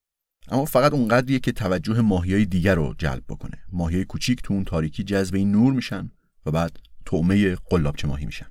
اما 0.48 0.65
فقط 0.65 0.93
اونقدریه 0.93 1.39
که 1.39 1.52
توجه 1.52 2.02
ماهیای 2.02 2.46
دیگر 2.46 2.76
رو 2.76 2.96
جلب 2.98 3.24
بکنه. 3.30 3.63
ماهیای 3.72 4.06
کوچیک 4.06 4.41
تو 4.41 4.54
اون 4.54 4.63
تاریکی 4.63 5.04
جذب 5.04 5.36
این 5.36 5.52
نور 5.52 5.74
میشن 5.74 6.12
و 6.46 6.52
بعد 6.52 6.80
طعمه 7.06 7.56
قلابچه 7.56 8.08
ماهی 8.08 8.26
میشن. 8.26 8.48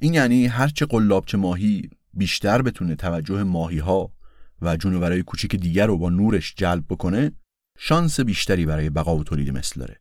این 0.00 0.14
یعنی 0.14 0.46
هرچه 0.46 0.86
قلابچه 0.86 1.38
ماهی 1.38 1.90
بیشتر 2.14 2.62
بتونه 2.62 2.94
توجه 2.94 3.42
ماهی 3.42 3.78
ها 3.78 4.12
و 4.62 4.76
جونورای 4.76 5.22
کوچیک 5.22 5.56
دیگر 5.56 5.86
رو 5.86 5.98
با 5.98 6.10
نورش 6.10 6.54
جلب 6.54 6.84
بکنه 6.88 7.32
شانس 7.78 8.20
بیشتری 8.20 8.66
برای 8.66 8.90
بقا 8.90 9.16
و 9.16 9.24
تولید 9.24 9.50
مثل 9.50 9.80
داره. 9.80 10.00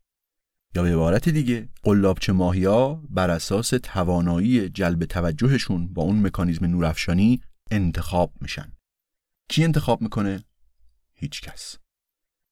یا 0.76 0.84
به 0.84 0.90
عبارت 0.94 1.30
دیگه 1.30 1.70
قلابچه 1.84 2.34
ها 2.34 3.04
بر 3.10 3.30
اساس 3.30 3.70
توانایی 3.70 4.70
جلب 4.70 5.06
توجهشون 5.06 5.94
با 5.94 6.04
اون 6.04 6.26
مکانیزم 6.26 6.66
نورافشانی 6.66 7.42
انتخاب 7.72 8.34
میشن. 8.42 8.72
کی 9.50 9.64
انتخاب 9.64 10.02
می‌کنه؟ 10.02 10.44
هیچ 11.14 11.42
کس. 11.42 11.78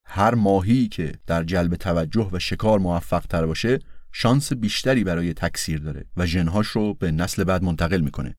هر 0.06 0.36
ماهی 0.36 0.88
که 0.88 1.14
در 1.28 1.44
جلب 1.44 1.76
توجه 1.76 2.30
و 2.32 2.40
شکار 2.40 2.80
موفق 2.80 3.26
تر 3.26 3.46
باشه 3.46 3.80
شانس 4.12 4.54
بیشتری 4.54 5.04
برای 5.04 5.34
تکثیر 5.34 5.80
داره 5.80 6.06
و 6.18 6.26
ژنهاش 6.26 6.68
رو 6.68 6.94
به 6.94 7.12
نسل 7.12 7.44
بعد 7.44 7.64
منتقل 7.64 8.02
می‌کنه. 8.02 8.36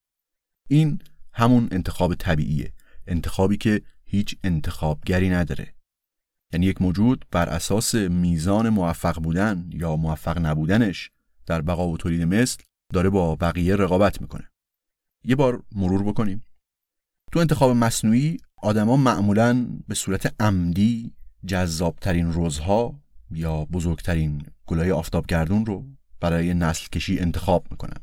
این 0.69 0.99
همون 1.33 1.67
انتخاب 1.71 2.15
طبیعیه. 2.15 2.73
انتخابی 3.07 3.57
که 3.57 3.81
هیچ 4.03 4.35
انتخابگری 4.43 5.29
نداره. 5.29 5.74
یعنی 6.53 6.65
یک 6.65 6.81
موجود 6.81 7.25
بر 7.31 7.49
اساس 7.49 7.95
میزان 7.95 8.69
موفق 8.69 9.19
بودن 9.19 9.69
یا 9.71 9.95
موفق 9.95 10.37
نبودنش 10.37 11.11
در 11.45 11.61
بقا 11.61 11.87
و 11.87 11.97
تولید 11.97 12.21
مثل 12.21 12.57
داره 12.93 13.09
با 13.09 13.35
بقیه 13.35 13.75
رقابت 13.75 14.21
می‌کنه. 14.21 14.51
یه 15.23 15.35
بار 15.35 15.63
مرور 15.71 16.03
بکنیم. 16.03 16.41
تو 17.31 17.39
انتخاب 17.39 17.71
مصنوعی 17.71 18.37
آدما 18.57 18.97
معمولا 18.97 19.67
به 19.87 19.95
صورت 19.95 20.41
عمدی 20.41 21.13
جذابترین 21.47 22.31
روزها 22.31 22.99
یا 23.31 23.65
بزرگترین 23.65 24.41
گلای 24.67 24.91
آفتابگردون 24.91 25.65
رو 25.65 25.85
برای 26.19 26.53
نسل 26.53 26.87
کشی 26.87 27.19
انتخاب 27.19 27.67
می‌کنن 27.71 27.97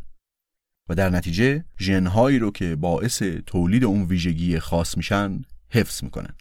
و 0.88 0.94
در 0.94 1.11
نتیجه 1.11 1.64
ژنهایی 1.78 2.38
رو 2.38 2.50
که 2.50 2.76
باعث 2.76 3.22
تولید 3.22 3.85
اون 3.85 4.02
ویژگی 4.02 4.59
خاص 4.59 4.96
میشن 4.96 5.42
حفظ 5.70 6.05
می‌کنن. 6.05 6.35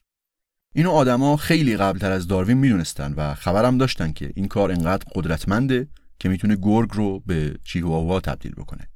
اینو 0.76 0.92
آدما 0.92 1.38
خیلی 1.38 1.78
قبلتر 1.78 2.12
از 2.12 2.28
داروین 2.28 2.58
می‌دونستن 2.58 3.14
و 3.14 3.34
خبرم 3.34 3.78
داشتن 3.78 4.12
که 4.12 4.32
این 4.36 4.48
کار 4.48 4.72
انقدر 4.72 5.06
قدرتمنده 5.16 5.88
که 6.20 6.30
می‌تونه 6.30 6.56
گرگ 6.56 6.90
رو 6.94 7.20
به 7.20 7.56
چیهواوا 7.64 8.20
تبدیل 8.20 8.52
بکنه. 8.52 8.90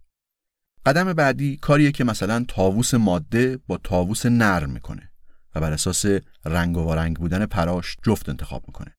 قدم 0.85 1.13
بعدی 1.13 1.57
کاریه 1.57 1.91
که 1.91 2.03
مثلا 2.03 2.45
تاووس 2.47 2.93
ماده 2.93 3.59
با 3.67 3.77
تاووس 3.77 4.25
نرم 4.25 4.69
می‌کنه 4.69 5.11
و 5.55 5.61
بر 5.61 5.71
اساس 5.71 6.05
رنگ 6.45 6.77
وارنگ 6.77 7.17
بودن 7.17 7.45
پراش 7.45 7.97
جفت 8.03 8.29
انتخاب 8.29 8.63
می‌کنه. 8.67 8.95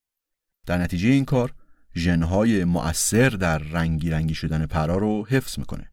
در 0.67 0.79
نتیجه 0.79 1.09
این 1.09 1.25
کار 1.25 1.55
ژنهای 1.95 2.65
مؤثر 2.65 3.29
در 3.29 3.59
رنگی 3.59 4.11
رنگی 4.11 4.35
شدن 4.35 4.67
پرا 4.67 4.97
رو 4.97 5.27
حفظ 5.27 5.59
می‌کنه. 5.59 5.93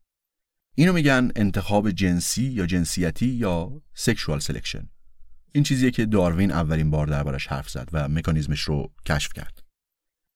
اینو 0.75 0.93
میگن 0.93 1.31
انتخاب 1.35 1.91
جنسی 1.91 2.43
یا 2.43 2.65
جنسیتی 2.65 3.27
یا 3.27 3.81
sexual 3.93 4.39
selection 4.39 4.89
این 5.55 5.63
چیزیه 5.63 5.91
که 5.91 6.05
داروین 6.05 6.51
اولین 6.51 6.91
بار 6.91 7.07
دربارش 7.07 7.47
حرف 7.47 7.69
زد 7.69 7.89
و 7.93 8.07
مکانیزمش 8.07 8.61
رو 8.61 8.91
کشف 9.05 9.33
کرد. 9.33 9.63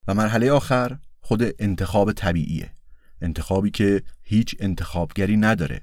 و 0.08 0.14
مرحله 0.14 0.52
آخر 0.52 1.00
خود 1.22 1.44
انتخاب 1.60 2.12
طبیعیه. 2.12 2.74
انتخابی 3.22 3.72
که 3.72 4.04
هیچ 4.24 4.56
انتخابگری 4.60 5.38
نداره. 5.38 5.82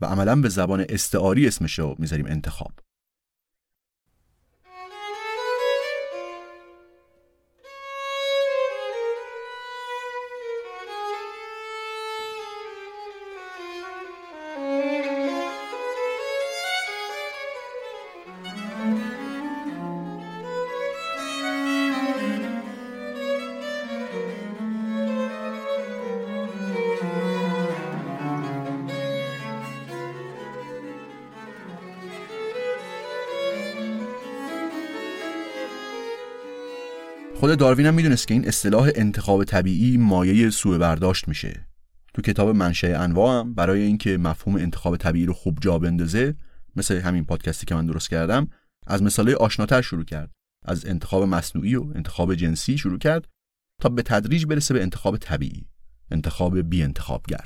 و 0.00 0.06
عملا 0.06 0.36
به 0.36 0.48
زبان 0.48 0.86
استعاری 0.88 1.46
اسمش 1.46 1.78
رو 1.78 1.96
می‌ذاریم 1.98 2.26
انتخاب. 2.26 2.72
داروین 37.54 37.86
هم 37.86 37.94
می‌دونست 37.94 38.28
که 38.28 38.34
این 38.34 38.48
اصطلاح 38.48 38.90
انتخاب 38.94 39.44
طبیعی 39.44 39.96
مایه 39.96 40.50
سوء 40.50 40.78
برداشت 40.78 41.28
میشه. 41.28 41.66
تو 42.14 42.22
کتاب 42.22 42.48
منشأ 42.48 43.02
انواع 43.02 43.40
هم 43.40 43.54
برای 43.54 43.82
اینکه 43.82 44.18
مفهوم 44.18 44.56
انتخاب 44.56 44.96
طبیعی 44.96 45.26
رو 45.26 45.32
خوب 45.32 45.58
جا 45.60 45.78
بندازه 45.78 46.34
مثل 46.76 47.00
همین 47.00 47.24
پادکستی 47.24 47.66
که 47.66 47.74
من 47.74 47.86
درست 47.86 48.10
کردم 48.10 48.48
از 48.86 49.02
مثاله 49.02 49.34
آشناتر 49.34 49.82
شروع 49.82 50.04
کرد. 50.04 50.30
از 50.64 50.86
انتخاب 50.86 51.22
مصنوعی 51.22 51.76
و 51.76 51.86
انتخاب 51.94 52.34
جنسی 52.34 52.78
شروع 52.78 52.98
کرد 52.98 53.28
تا 53.80 53.88
به 53.88 54.02
تدریج 54.02 54.46
برسه 54.46 54.74
به 54.74 54.82
انتخاب 54.82 55.16
طبیعی 55.16 55.66
انتخاب 56.10 56.60
بی 56.60 56.82
انتخابگر 56.82 57.44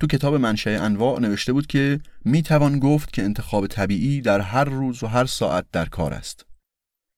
تو 0.00 0.06
کتاب 0.06 0.34
منشأ 0.34 0.84
انواع 0.84 1.20
نوشته 1.20 1.52
بود 1.52 1.66
که 1.66 2.00
می 2.24 2.42
توان 2.42 2.78
گفت 2.78 3.12
که 3.12 3.22
انتخاب 3.22 3.66
طبیعی 3.66 4.20
در 4.20 4.40
هر 4.40 4.64
روز 4.64 5.02
و 5.02 5.06
هر 5.06 5.24
ساعت 5.24 5.66
در 5.72 5.86
کار 5.86 6.14
است. 6.14 6.46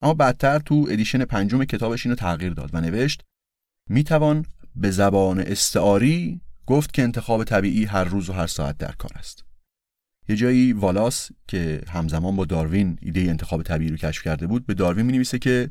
اما 0.02 0.14
بعدتر 0.14 0.58
تو 0.58 0.86
ادیشن 0.90 1.24
پنجم 1.24 1.64
کتابش 1.64 2.06
اینو 2.06 2.16
تغییر 2.16 2.52
داد 2.52 2.70
و 2.72 2.80
نوشت 2.80 3.22
می 3.90 4.04
توان 4.04 4.46
به 4.76 4.90
زبان 4.90 5.40
استعاری 5.40 6.40
گفت 6.66 6.92
که 6.92 7.02
انتخاب 7.02 7.44
طبیعی 7.44 7.84
هر 7.84 8.04
روز 8.04 8.30
و 8.30 8.32
هر 8.32 8.46
ساعت 8.46 8.78
در 8.78 8.92
کار 8.92 9.10
است. 9.14 9.44
یه 10.28 10.36
جایی 10.36 10.72
والاس 10.72 11.30
که 11.48 11.80
همزمان 11.88 12.36
با 12.36 12.44
داروین 12.44 12.98
ایده 13.02 13.20
انتخاب 13.20 13.62
طبیعی 13.62 13.90
رو 13.90 13.96
کشف 13.96 14.22
کرده 14.22 14.46
بود 14.46 14.66
به 14.66 14.74
داروین 14.74 15.06
می 15.06 15.12
نویسه 15.12 15.38
که 15.38 15.70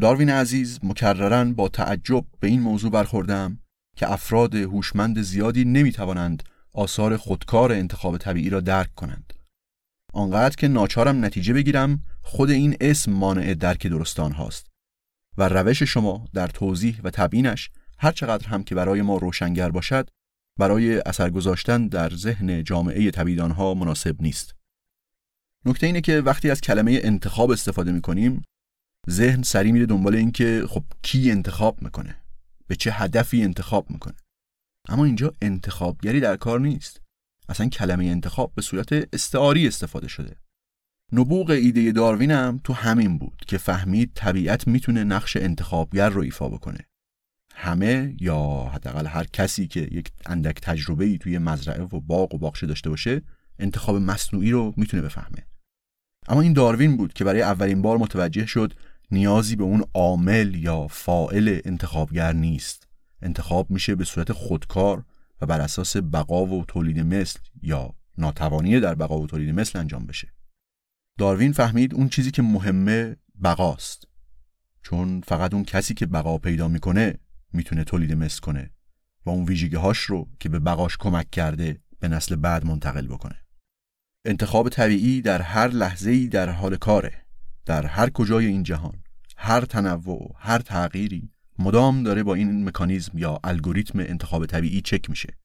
داروین 0.00 0.30
عزیز 0.30 0.78
مکررن 0.82 1.52
با 1.52 1.68
تعجب 1.68 2.24
به 2.40 2.48
این 2.48 2.60
موضوع 2.60 2.90
برخوردم 2.90 3.58
که 3.96 4.12
افراد 4.12 4.54
هوشمند 4.54 5.22
زیادی 5.22 5.64
نمی 5.64 5.92
توانند 5.92 6.42
آثار 6.72 7.16
خودکار 7.16 7.72
انتخاب 7.72 8.18
طبیعی 8.18 8.50
را 8.50 8.60
درک 8.60 8.94
کنند. 8.94 9.25
آنقدر 10.16 10.56
که 10.56 10.68
ناچارم 10.68 11.24
نتیجه 11.24 11.54
بگیرم 11.54 12.02
خود 12.22 12.50
این 12.50 12.76
اسم 12.80 13.12
مانع 13.12 13.54
درک 13.54 13.86
درستان 13.86 14.32
هاست 14.32 14.66
و 15.38 15.48
روش 15.48 15.82
شما 15.82 16.28
در 16.34 16.46
توضیح 16.48 17.00
و 17.04 17.10
تبیینش 17.10 17.70
هر 17.98 18.12
چقدر 18.12 18.48
هم 18.48 18.64
که 18.64 18.74
برای 18.74 19.02
ما 19.02 19.16
روشنگر 19.16 19.70
باشد 19.70 20.08
برای 20.58 20.98
اثر 20.98 21.30
گذاشتن 21.30 21.86
در 21.86 22.10
ذهن 22.10 22.64
جامعه 22.64 23.10
تبیدان 23.10 23.50
ها 23.50 23.74
مناسب 23.74 24.22
نیست. 24.22 24.54
نکته 25.64 25.86
اینه 25.86 26.00
که 26.00 26.20
وقتی 26.20 26.50
از 26.50 26.60
کلمه 26.60 27.00
انتخاب 27.02 27.50
استفاده 27.50 27.92
می‌کنیم 27.92 28.42
ذهن 29.10 29.42
سری 29.42 29.72
میره 29.72 29.86
دنبال 29.86 30.14
اینکه 30.14 30.64
خب 30.68 30.84
کی 31.02 31.30
انتخاب 31.30 31.82
می‌کنه؟ 31.82 32.16
به 32.66 32.76
چه 32.76 32.92
هدفی 32.92 33.42
انتخاب 33.42 33.90
می‌کنه؟ 33.90 34.16
اما 34.88 35.04
اینجا 35.04 35.32
انتخابگری 35.42 36.20
در 36.20 36.36
کار 36.36 36.60
نیست. 36.60 37.05
اصلا 37.48 37.68
کلمه 37.68 38.04
انتخاب 38.04 38.52
به 38.54 38.62
صورت 38.62 39.14
استعاری 39.14 39.68
استفاده 39.68 40.08
شده. 40.08 40.36
نبوغ 41.12 41.50
ایده 41.50 41.92
داروین 41.92 42.30
هم 42.30 42.60
تو 42.64 42.72
همین 42.72 43.18
بود 43.18 43.42
که 43.46 43.58
فهمید 43.58 44.12
طبیعت 44.14 44.66
می‌تونه 44.66 45.04
نقش 45.04 45.36
انتخابگر 45.36 46.08
رو 46.08 46.22
ایفا 46.22 46.48
بکنه. 46.48 46.78
همه 47.54 48.16
یا 48.20 48.70
حداقل 48.74 49.06
هر 49.06 49.24
کسی 49.24 49.66
که 49.66 49.80
یک 49.80 50.12
اندک 50.26 50.60
تجربه 50.62 51.04
ای 51.04 51.18
توی 51.18 51.38
مزرعه 51.38 51.82
و 51.82 52.00
باغ 52.00 52.34
و 52.34 52.38
باغچه 52.38 52.66
داشته 52.66 52.90
باشه 52.90 53.22
انتخاب 53.58 53.96
مصنوعی 53.96 54.50
رو 54.50 54.74
می‌تونه 54.76 55.02
بفهمه. 55.02 55.46
اما 56.28 56.40
این 56.40 56.52
داروین 56.52 56.96
بود 56.96 57.12
که 57.12 57.24
برای 57.24 57.42
اولین 57.42 57.82
بار 57.82 57.98
متوجه 57.98 58.46
شد 58.46 58.72
نیازی 59.10 59.56
به 59.56 59.64
اون 59.64 59.84
عامل 59.94 60.54
یا 60.54 60.86
فائل 60.86 61.60
انتخابگر 61.64 62.32
نیست. 62.32 62.88
انتخاب 63.22 63.70
میشه 63.70 63.94
به 63.94 64.04
صورت 64.04 64.32
خودکار 64.32 65.04
و 65.40 65.46
بر 65.46 65.60
اساس 65.60 65.96
بقا 65.96 66.46
و 66.46 66.64
تولید 66.64 67.00
مثل 67.00 67.38
یا 67.62 67.94
ناتوانی 68.18 68.80
در 68.80 68.94
بقا 68.94 69.18
و 69.18 69.26
تولید 69.26 69.54
مثل 69.54 69.78
انجام 69.78 70.06
بشه. 70.06 70.32
داروین 71.18 71.52
فهمید 71.52 71.94
اون 71.94 72.08
چیزی 72.08 72.30
که 72.30 72.42
مهمه 72.42 73.16
بقاست. 73.42 74.08
چون 74.82 75.20
فقط 75.20 75.54
اون 75.54 75.64
کسی 75.64 75.94
که 75.94 76.06
بقا 76.06 76.38
پیدا 76.38 76.68
می‌کنه 76.68 77.18
می‌تونه 77.52 77.84
تولید 77.84 78.12
مثل 78.12 78.40
کنه 78.40 78.70
و 79.26 79.30
اون 79.30 79.44
ویژگی 79.44 79.76
هاش 79.76 79.98
رو 79.98 80.28
که 80.40 80.48
به 80.48 80.58
بقاش 80.58 80.96
کمک 80.96 81.30
کرده 81.30 81.80
به 82.00 82.08
نسل 82.08 82.36
بعد 82.36 82.64
منتقل 82.64 83.06
بکنه. 83.06 83.36
انتخاب 84.24 84.68
طبیعی 84.68 85.22
در 85.22 85.42
هر 85.42 85.68
لحظه 85.68 86.10
ای 86.10 86.28
در 86.28 86.50
حال 86.50 86.76
کاره 86.76 87.26
در 87.66 87.86
هر 87.86 88.10
کجای 88.10 88.46
این 88.46 88.62
جهان 88.62 89.02
هر 89.36 89.60
تنوع 89.60 90.34
هر 90.38 90.58
تغییری 90.58 91.30
مدام 91.58 92.02
داره 92.02 92.22
با 92.22 92.34
این 92.34 92.68
مکانیزم 92.68 93.18
یا 93.18 93.40
الگوریتم 93.44 93.98
انتخاب 93.98 94.46
طبیعی 94.46 94.80
چک 94.80 95.10
میشه. 95.10 95.36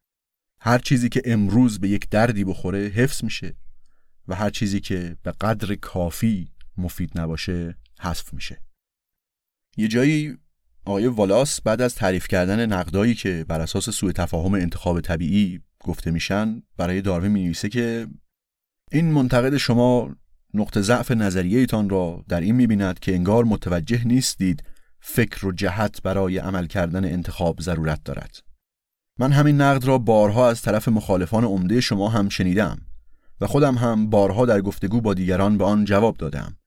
هر 0.59 0.77
چیزی 0.77 1.09
که 1.09 1.21
امروز 1.25 1.79
به 1.79 1.89
یک 1.89 2.09
دردی 2.09 2.43
بخوره 2.43 2.79
حفظ 2.79 3.23
میشه 3.23 3.55
و 4.27 4.35
هر 4.35 4.49
چیزی 4.49 4.79
که 4.79 5.17
به 5.23 5.31
قدر 5.31 5.75
کافی 5.75 6.51
مفید 6.77 7.19
نباشه 7.19 7.77
حذف 7.99 8.33
میشه. 8.33 8.61
یه 9.77 9.87
جایی 9.87 10.37
آقای 10.85 11.07
والاس 11.07 11.61
بعد 11.61 11.81
از 11.81 11.95
تعریف 11.95 12.27
کردن 12.27 12.73
نقدایی 12.73 13.15
که 13.15 13.45
بر 13.47 13.61
اساس 13.61 13.89
سوء 13.89 14.11
تفاهم 14.11 14.53
انتخاب 14.53 15.01
طبیعی 15.01 15.61
گفته 15.79 16.11
میشن 16.11 16.63
برای 16.77 17.01
داروین 17.01 17.31
می 17.31 17.53
که 17.53 18.07
این 18.91 19.11
منتقد 19.11 19.57
شما 19.57 20.15
نقطه 20.53 20.81
ضعف 20.81 21.11
نظریهتان 21.11 21.89
را 21.89 22.25
در 22.27 22.41
این 22.41 22.55
می‌بیند 22.55 22.99
که 22.99 23.15
انگار 23.15 23.43
متوجه 23.43 24.03
نیستید 24.07 24.63
فکر 25.01 25.45
و 25.45 25.51
جهت 25.51 26.01
برای 26.01 26.37
عمل 26.37 26.67
کردن 26.67 27.05
انتخاب 27.05 27.61
ضرورت 27.61 28.03
دارد. 28.03 28.39
من 29.19 29.31
همین 29.31 29.61
نقد 29.61 29.85
را 29.85 29.97
بارها 29.97 30.49
از 30.49 30.61
طرف 30.61 30.87
مخالفان 30.87 31.43
عمده 31.43 31.81
شما 31.81 32.09
هم 32.09 32.29
شنیدم 32.29 32.81
و 33.41 33.47
خودم 33.47 33.75
هم 33.75 34.09
بارها 34.09 34.45
در 34.45 34.61
گفتگو 34.61 35.01
با 35.01 35.13
دیگران 35.13 35.57
به 35.57 35.65
آن 35.65 35.85
جواب 35.85 36.17
دادم. 36.17 36.57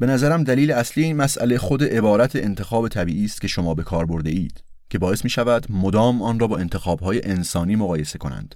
به 0.00 0.06
نظرم 0.06 0.44
دلیل 0.44 0.72
اصلی 0.72 1.04
این 1.04 1.16
مسئله 1.16 1.58
خود 1.58 1.84
عبارت 1.84 2.36
انتخاب 2.36 2.88
طبیعی 2.88 3.24
است 3.24 3.40
که 3.40 3.48
شما 3.48 3.74
به 3.74 3.82
کار 3.82 4.06
برده 4.06 4.30
اید 4.30 4.62
که 4.90 4.98
باعث 4.98 5.24
می 5.24 5.30
شود 5.30 5.66
مدام 5.72 6.22
آن 6.22 6.38
را 6.38 6.46
با 6.46 6.58
انتخاب 6.58 7.00
های 7.00 7.24
انسانی 7.24 7.76
مقایسه 7.76 8.18
کنند. 8.18 8.54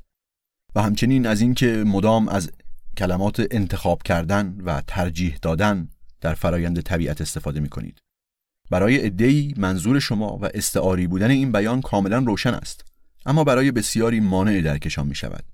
و 0.75 0.83
همچنین 0.83 1.27
از 1.27 1.41
اینکه 1.41 1.85
مدام 1.87 2.29
از 2.29 2.51
کلمات 2.97 3.47
انتخاب 3.51 4.03
کردن 4.03 4.57
و 4.65 4.83
ترجیح 4.87 5.39
دادن 5.43 5.89
در 6.21 6.35
فرایند 6.35 6.81
طبیعت 6.81 7.21
استفاده 7.21 7.61
می 7.61 7.69
کنید. 7.69 8.01
برای 8.71 9.07
ادهی 9.07 9.55
منظور 9.57 9.99
شما 9.99 10.39
و 10.43 10.49
استعاری 10.55 11.07
بودن 11.07 11.31
این 11.31 11.53
بیان 11.53 11.81
کاملا 11.81 12.19
روشن 12.19 12.55
است 12.55 12.85
اما 13.27 13.45
برای 13.45 13.71
بسیاری 13.71 14.21
مانع 14.21 14.61
درکشان 14.61 15.07
می 15.07 15.15
شود. 15.15 15.45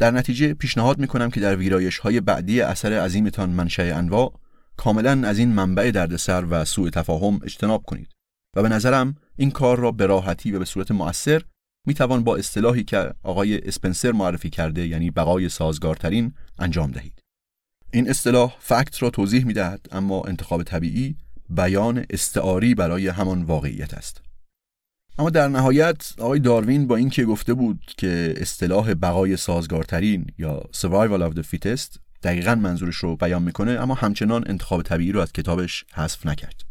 در 0.00 0.10
نتیجه 0.10 0.54
پیشنهاد 0.54 0.98
می 0.98 1.06
کنم 1.06 1.30
که 1.30 1.40
در 1.40 1.56
ویرایش 1.56 1.98
های 1.98 2.20
بعدی 2.20 2.60
اثر 2.60 2.92
عظیمتان 2.92 3.50
منشأ 3.50 3.98
انواع 3.98 4.34
کاملا 4.76 5.28
از 5.28 5.38
این 5.38 5.48
منبع 5.52 5.90
دردسر 5.90 6.44
و 6.50 6.64
سوء 6.64 6.90
تفاهم 6.90 7.40
اجتناب 7.42 7.82
کنید 7.82 8.08
و 8.56 8.62
به 8.62 8.68
نظرم 8.68 9.16
این 9.36 9.50
کار 9.50 9.78
را 9.78 9.92
به 9.92 10.06
راحتی 10.06 10.52
و 10.52 10.58
به 10.58 10.64
صورت 10.64 10.90
مؤثر 10.90 11.42
می 11.86 11.94
توان 11.94 12.24
با 12.24 12.36
اصطلاحی 12.36 12.84
که 12.84 13.14
آقای 13.22 13.68
اسپنسر 13.68 14.12
معرفی 14.12 14.50
کرده 14.50 14.86
یعنی 14.86 15.10
بقای 15.10 15.48
سازگارترین 15.48 16.34
انجام 16.58 16.90
دهید 16.90 17.18
این 17.92 18.10
اصطلاح 18.10 18.56
فکت 18.58 19.02
را 19.02 19.10
توضیح 19.10 19.44
می 19.44 19.52
دهد 19.52 19.86
اما 19.92 20.22
انتخاب 20.22 20.62
طبیعی 20.62 21.16
بیان 21.50 22.04
استعاری 22.10 22.74
برای 22.74 23.08
همان 23.08 23.42
واقعیت 23.42 23.94
است. 23.94 24.22
اما 25.18 25.30
در 25.30 25.48
نهایت 25.48 26.14
آقای 26.18 26.40
داروین 26.40 26.86
با 26.86 26.96
اینکه 26.96 27.24
گفته 27.24 27.54
بود 27.54 27.80
که 27.96 28.34
اصطلاح 28.36 28.94
بقای 28.94 29.36
سازگارترین 29.36 30.26
یا 30.38 30.62
survival 30.76 31.30
of 31.30 31.34
the 31.34 31.42
fittest 31.42 31.98
دقیقا 32.22 32.54
منظورش 32.54 32.96
رو 32.96 33.16
بیان 33.16 33.42
می‌کنه 33.42 33.70
اما 33.70 33.94
همچنان 33.94 34.44
انتخاب 34.46 34.82
طبیعی 34.82 35.12
رو 35.12 35.20
از 35.20 35.32
کتابش 35.32 35.84
حذف 35.94 36.26
نکرد. 36.26 36.62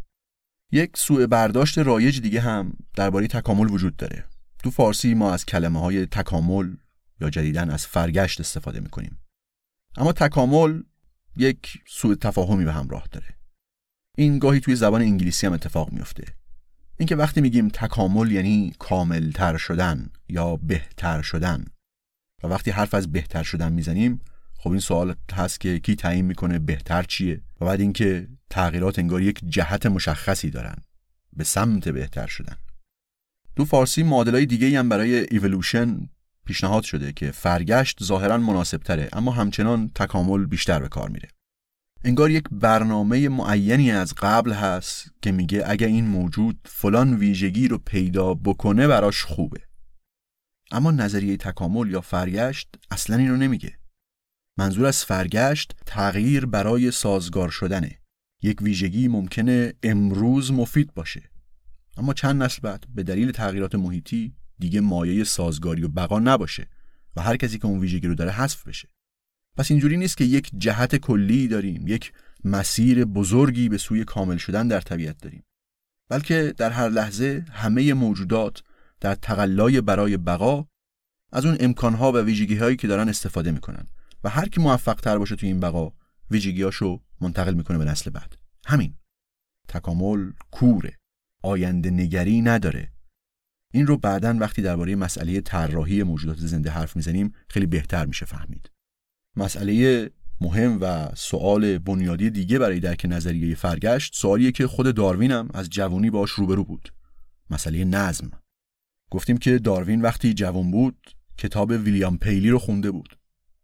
یک 0.72 0.98
سوء 0.98 1.28
برداشت 1.28 1.78
رایج 1.78 2.22
دیگه 2.22 2.42
هم 2.42 2.74
درباره 2.96 3.28
تکامل 3.28 3.70
وجود 3.70 3.96
داره. 3.96 4.26
تو 4.64 4.72
فارسی 4.72 5.14
ما 5.14 5.34
از 5.34 5.46
کلمه 5.46 5.80
های 5.80 6.06
تکامل 6.06 6.76
یا 7.22 7.30
جدیدن 7.30 7.70
از 7.70 7.88
فرگشت 7.88 8.40
استفاده 8.40 8.80
می‌کنیم. 8.80 9.20
اما 9.98 10.14
تکامل 10.14 10.82
یک 11.38 11.82
سوء 11.88 12.16
تفاهمی 12.16 12.66
به 12.66 12.74
همراه 12.74 13.08
داره. 13.12 13.39
این 14.20 14.40
گاهی 14.40 14.60
توی 14.60 14.76
زبان 14.76 15.02
انگلیسی 15.02 15.48
هم 15.48 15.54
اتفاق 15.54 15.92
میفته 15.92 16.24
اینکه 16.98 17.16
وقتی 17.16 17.42
میگیم 17.42 17.70
تکامل 17.70 18.32
یعنی 18.32 18.74
کاملتر 18.80 19.58
شدن 19.58 20.10
یا 20.30 20.56
بهتر 20.56 21.22
شدن 21.22 21.66
و 22.44 22.48
وقتی 22.48 22.72
حرف 22.72 22.94
از 22.94 23.12
بهتر 23.12 23.44
شدن 23.44 23.74
می‌زنیم 23.74 24.22
خب 24.58 24.70
این 24.70 24.80
سوال 24.80 25.16
هست 25.34 25.60
که 25.60 25.80
کی 25.80 25.96
تعیین 25.96 26.26
می‌کنه 26.26 26.60
بهتر 26.60 27.04
چیه؟ 27.04 27.42
و 27.62 27.66
بعد 27.66 27.82
اینکه 27.82 28.28
تغییرات 28.50 29.00
انگار 29.00 29.22
یک 29.22 29.40
جهت 29.48 29.86
مشخصی 29.86 30.50
دارن 30.50 30.76
به 31.34 31.44
سمت 31.44 31.90
بهتر 31.90 32.28
شدن. 32.28 32.56
تو 33.56 33.66
فارسی 33.66 34.02
های 34.02 34.46
دیگه 34.46 34.80
هم 34.80 34.90
برای 34.90 35.16
ایولوشن 35.32 36.10
پیشنهاد 36.46 36.84
شده 36.84 37.14
که 37.14 37.32
فرگشت 37.32 38.04
ظاهرا 38.04 38.38
مناسب 38.38 38.78
تره 38.78 39.10
اما 39.14 39.32
همچنان 39.32 39.92
تکامل 39.96 40.46
بیشتر 40.46 40.80
به 40.80 40.88
کار 40.88 41.10
میره. 41.10 41.30
انگار 42.04 42.32
یک 42.32 42.44
برنامه 42.52 43.30
معینی 43.30 43.92
از 43.92 44.14
قبل 44.18 44.54
هست 44.54 45.14
که 45.22 45.32
میگه 45.32 45.64
اگه 45.66 45.88
این 45.88 46.08
موجود 46.08 46.60
فلان 46.66 47.14
ویژگی 47.14 47.68
رو 47.68 47.78
پیدا 47.78 48.34
بکنه 48.34 48.88
براش 48.88 49.24
خوبه. 49.24 49.62
اما 50.72 50.92
نظریه 50.92 51.38
تکامل 51.38 51.92
یا 51.92 52.02
فرگشت 52.02 52.76
اصلا 52.92 53.16
این 53.16 53.30
رو 53.30 53.38
نمیگه. 53.38 53.80
منظور 54.58 54.86
از 54.86 55.06
فرگشت 55.06 55.76
تغییر 55.86 56.46
برای 56.46 56.92
سازگار 56.92 57.50
شدنه. 57.50 58.00
یک 58.44 58.62
ویژگی 58.62 59.08
ممکنه 59.08 59.74
امروز 59.84 60.52
مفید 60.52 60.94
باشه. 60.94 61.32
اما 61.98 62.14
چند 62.14 62.44
نسل 62.44 62.62
بعد 62.62 62.86
به 62.96 63.04
دلیل 63.04 63.32
تغییرات 63.32 63.76
محیطی 63.76 64.36
دیگه 64.60 64.82
مایه 64.82 65.24
سازگاری 65.24 65.84
و 65.84 65.88
بقا 65.88 66.20
نباشه 66.20 66.68
و 67.16 67.22
هر 67.22 67.38
کسی 67.38 67.60
که 67.60 67.66
اون 67.66 67.80
ویژگی 67.80 68.08
رو 68.08 68.16
داره 68.16 68.32
حذف 68.32 68.68
بشه. 68.68 68.90
پس 69.58 69.72
اینجوری 69.72 69.98
نیست 69.98 70.18
که 70.18 70.24
یک 70.24 70.52
جهت 70.58 70.96
کلی 70.96 71.48
داریم 71.48 71.88
یک 71.88 72.14
مسیر 72.44 73.06
بزرگی 73.06 73.70
به 73.70 73.78
سوی 73.78 74.04
کامل 74.04 74.38
شدن 74.38 74.68
در 74.68 74.82
طبیعت 74.82 75.18
داریم. 75.22 75.44
بلکه 76.10 76.54
در 76.58 76.70
هر 76.70 76.90
لحظه 76.90 77.46
همه 77.52 77.94
موجودات 77.94 78.64
در 79.00 79.16
تقلای 79.16 79.82
برای 79.82 80.18
بقا 80.18 80.66
از 81.32 81.46
اون 81.46 81.58
امکانها 81.60 82.12
و 82.12 82.18
ویژگی 82.18 82.56
هایی 82.56 82.76
که 82.76 82.88
دارن 82.88 83.10
استفاده 83.10 83.52
می‌کنن 83.52 83.88
و 84.24 84.30
هر 84.30 84.50
کی 84.50 84.62
موفق 84.62 85.02
تر 85.02 85.18
باشه 85.18 85.36
توی 85.36 85.50
این 85.50 85.60
بقا 85.60 85.94
ویژگیاشو 86.32 87.02
منتقل 87.22 87.54
می‌کنه 87.54 87.78
به 87.78 87.86
نسل 87.86 88.10
بعد. 88.10 88.38
همین. 88.66 88.94
تکامل 89.68 90.32
کوره. 90.52 90.98
آینده 91.44 91.90
نگری 91.90 92.42
نداره. 92.42 92.92
این 93.74 93.88
رو 93.88 93.98
بعدا 93.98 94.38
وقتی 94.40 94.62
درباره 94.62 94.96
مسئله 94.96 95.42
طراحی 95.42 96.04
موجودات 96.04 96.38
زنده 96.38 96.70
حرف 96.70 96.96
می‌زنیم 96.96 97.34
خیلی 97.50 97.66
بهتر 97.66 98.06
میشه 98.06 98.26
فهمید. 98.26 98.70
مسئله 99.36 100.10
مهم 100.42 100.78
و 100.82 101.10
سوال 101.16 101.78
بنیادی 101.78 102.30
دیگه 102.30 102.60
برای 102.60 102.80
درک 102.80 103.06
نظریه 103.10 103.56
فرگشت 103.56 104.16
سوالیه 104.16 104.52
که 104.52 104.68
خود 104.68 104.96
داروین 104.96 105.32
هم 105.32 105.50
از 105.54 105.70
جوانی 105.70 106.10
باش 106.10 106.32
روبرو 106.32 106.64
بود. 106.64 106.94
مسئله 107.50 107.86
نظم. 107.86 108.32
گفتیم 109.12 109.38
که 109.38 109.60
داروین 109.60 110.02
وقتی 110.02 110.34
جوان 110.34 110.72
بود 110.72 110.98
کتاب 111.38 111.70
ویلیام 111.70 112.18
پیلی 112.18 112.50
رو 112.50 112.60
خونده 112.60 112.92
بود. 112.92 113.18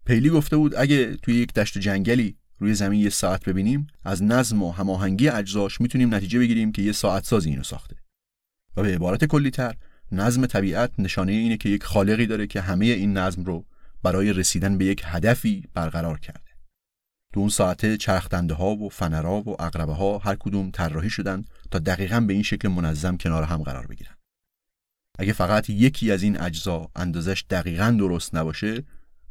پیلی 0.05 0.29
گفته 0.29 0.57
بود 0.57 0.75
اگه 0.75 1.15
توی 1.15 1.35
یک 1.35 1.53
دشت 1.53 1.77
جنگلی 1.77 2.37
روی 2.59 2.73
زمین 2.73 3.01
یه 3.01 3.09
ساعت 3.09 3.45
ببینیم 3.45 3.87
از 4.03 4.23
نظم 4.23 4.63
و 4.63 4.71
هماهنگی 4.71 5.29
اجزاش 5.29 5.81
می‌تونیم 5.81 6.15
نتیجه 6.15 6.39
بگیریم 6.39 6.71
که 6.71 6.81
یه 6.81 6.91
ساعت 6.91 7.25
سازی 7.25 7.49
اینو 7.49 7.63
ساخته. 7.63 7.95
و 8.77 8.81
به 8.81 8.95
عبارت 8.95 9.25
کلیتر 9.25 9.75
نظم 10.11 10.45
طبیعت 10.45 10.91
نشانه 10.99 11.31
اینه 11.31 11.57
که 11.57 11.69
یک 11.69 11.83
خالقی 11.83 12.25
داره 12.25 12.47
که 12.47 12.61
همه 12.61 12.85
این 12.85 13.17
نظم 13.17 13.43
رو 13.43 13.65
برای 14.05 14.33
رسیدن 14.33 14.77
به 14.77 14.85
یک 14.85 15.01
هدفی 15.05 15.63
برقرار 15.73 16.19
کرده. 16.19 16.51
تو 17.33 17.39
اون 17.39 17.49
ساعته 17.49 17.97
چرخدنده 17.97 18.53
ها 18.53 18.75
و 18.75 18.89
فنرا 18.89 19.41
و 19.41 19.61
اقربه 19.61 19.93
ها 19.93 20.17
هر 20.17 20.35
کدوم 20.35 20.71
طراحی 20.71 21.09
شدن 21.09 21.45
تا 21.71 21.79
دقیقا 21.79 22.19
به 22.19 22.33
این 22.33 22.43
شکل 22.43 22.67
منظم 22.67 23.17
کنار 23.17 23.43
هم 23.43 23.63
قرار 23.63 23.87
بگیرن. 23.87 24.15
اگه 25.19 25.33
فقط 25.33 25.69
یکی 25.69 26.11
از 26.11 26.23
این 26.23 26.41
اجزا 26.41 26.89
اندازش 26.95 27.45
دقیقا 27.49 27.95
درست 27.99 28.35
نباشه 28.35 28.83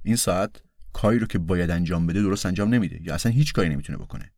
این 0.04 0.16
ساعت 0.16 0.62
کاری 0.92 1.18
رو 1.18 1.26
که 1.26 1.38
باید 1.38 1.70
انجام 1.70 2.06
بده 2.06 2.22
درست 2.22 2.46
انجام 2.46 2.74
نمیده 2.74 3.02
یا 3.02 3.14
اصلا 3.14 3.32
هیچ 3.32 3.52
کاری 3.52 3.68
نمی‌تونه 3.68 3.98
بکنه. 3.98 4.32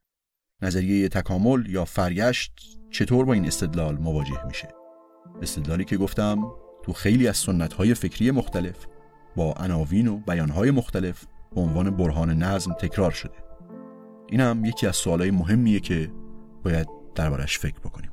نظریه 0.62 1.09
تکامل 1.09 1.66
یا 1.68 1.84
فرگشت 1.84 2.53
چطور 2.91 3.24
با 3.24 3.32
این 3.32 3.47
استدلال 3.47 3.99
مواجه 3.99 4.47
میشه؟ 4.47 4.68
استدلالی 5.43 5.84
که 5.84 5.97
گفتم 5.97 6.43
تو 6.84 6.93
خیلی 6.93 7.28
از 7.28 7.37
سنت‌های 7.37 7.95
فکری 7.95 8.30
مختلف 8.30 8.87
با 9.37 9.53
عناوین 9.53 10.09
و 10.09 10.16
بیانهای 10.16 10.70
مختلف 10.70 11.26
به 11.55 11.61
عنوان 11.61 11.91
برهان 11.91 12.30
نظم 12.30 12.72
تکرار 12.72 13.11
شده. 13.11 13.34
این 14.28 14.41
هم 14.41 14.64
یکی 14.64 14.87
از 14.87 14.97
سوالای 14.97 15.30
مهمیه 15.30 15.80
که 15.80 16.11
باید 16.64 16.89
دربارش 17.14 17.59
فکر 17.59 17.78
بکنیم. 17.78 18.11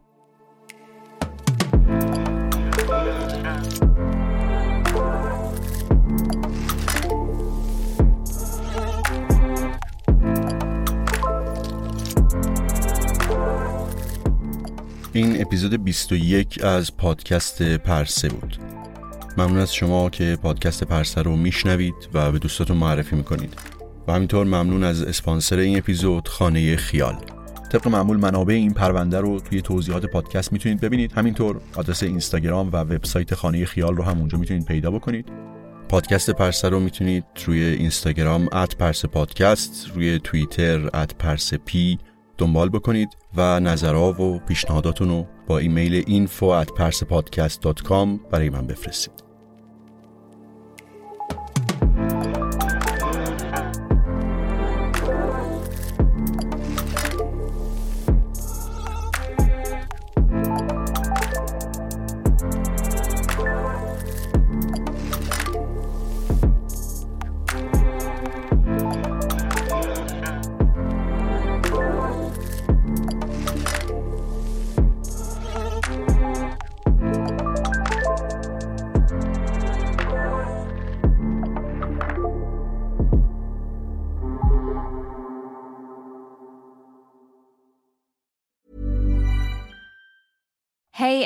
این 15.14 15.42
اپیزود 15.42 15.84
21 15.84 16.64
از 16.64 16.98
پادکست 16.98 17.62
پرسه 17.62 18.30
بود. 18.30 18.83
ممنون 19.38 19.58
از 19.58 19.74
شما 19.74 20.10
که 20.10 20.38
پادکست 20.42 20.84
پرسه 20.84 21.22
رو 21.22 21.36
میشنوید 21.36 21.96
و 22.14 22.32
به 22.32 22.40
دوستاتون 22.40 22.78
معرفی 22.78 23.16
می‌کنید. 23.16 23.54
و 24.08 24.14
همینطور 24.14 24.46
ممنون 24.46 24.84
از 24.84 25.02
اسپانسر 25.02 25.58
این 25.58 25.78
اپیزود 25.78 26.28
خانه 26.28 26.76
خیال. 26.76 27.16
طبق 27.72 27.88
معمول 27.88 28.18
منابع 28.18 28.54
این 28.54 28.74
پرونده 28.74 29.20
رو 29.20 29.40
توی 29.40 29.62
توضیحات 29.62 30.06
پادکست 30.06 30.54
می‌تونید 30.54 30.82
ببینید. 30.82 31.12
همینطور 31.12 31.62
آدرس 31.76 32.04
اینستاگرام 32.04 32.68
و 32.68 32.76
وبسایت 32.76 33.36
خانه 33.36 33.66
خیال 33.66 33.96
رو 33.96 34.04
هم 34.04 34.20
اونجا 34.20 34.38
می‌تونید 34.38 34.66
پیدا 34.66 34.92
بکنید. 34.92 35.26
پادکست 35.90 36.30
پرسه 36.30 36.70
رو 36.70 36.80
می‌تونید 36.80 37.24
روی 37.46 37.64
اینستاگرام 37.64 38.50
at 38.52 38.76
پرسه 38.76 39.08
پادکست 39.08 39.92
روی 39.96 40.20
توییتر 40.24 40.90
at 40.94 41.16
پرسه 41.16 41.58
پی 41.58 41.98
دنبال 42.38 42.70
بکنید 42.70 43.10
و 43.38 43.60
نظرها 43.60 44.22
و 44.22 44.40
پیشنهاداتون 44.40 45.10
رو 45.10 45.26
با 45.48 45.58
ایمیل 45.58 46.28
info 46.28 46.66
at 46.66 46.70
برای 48.32 48.50
من 48.50 48.68
بفرستید. 48.68 49.23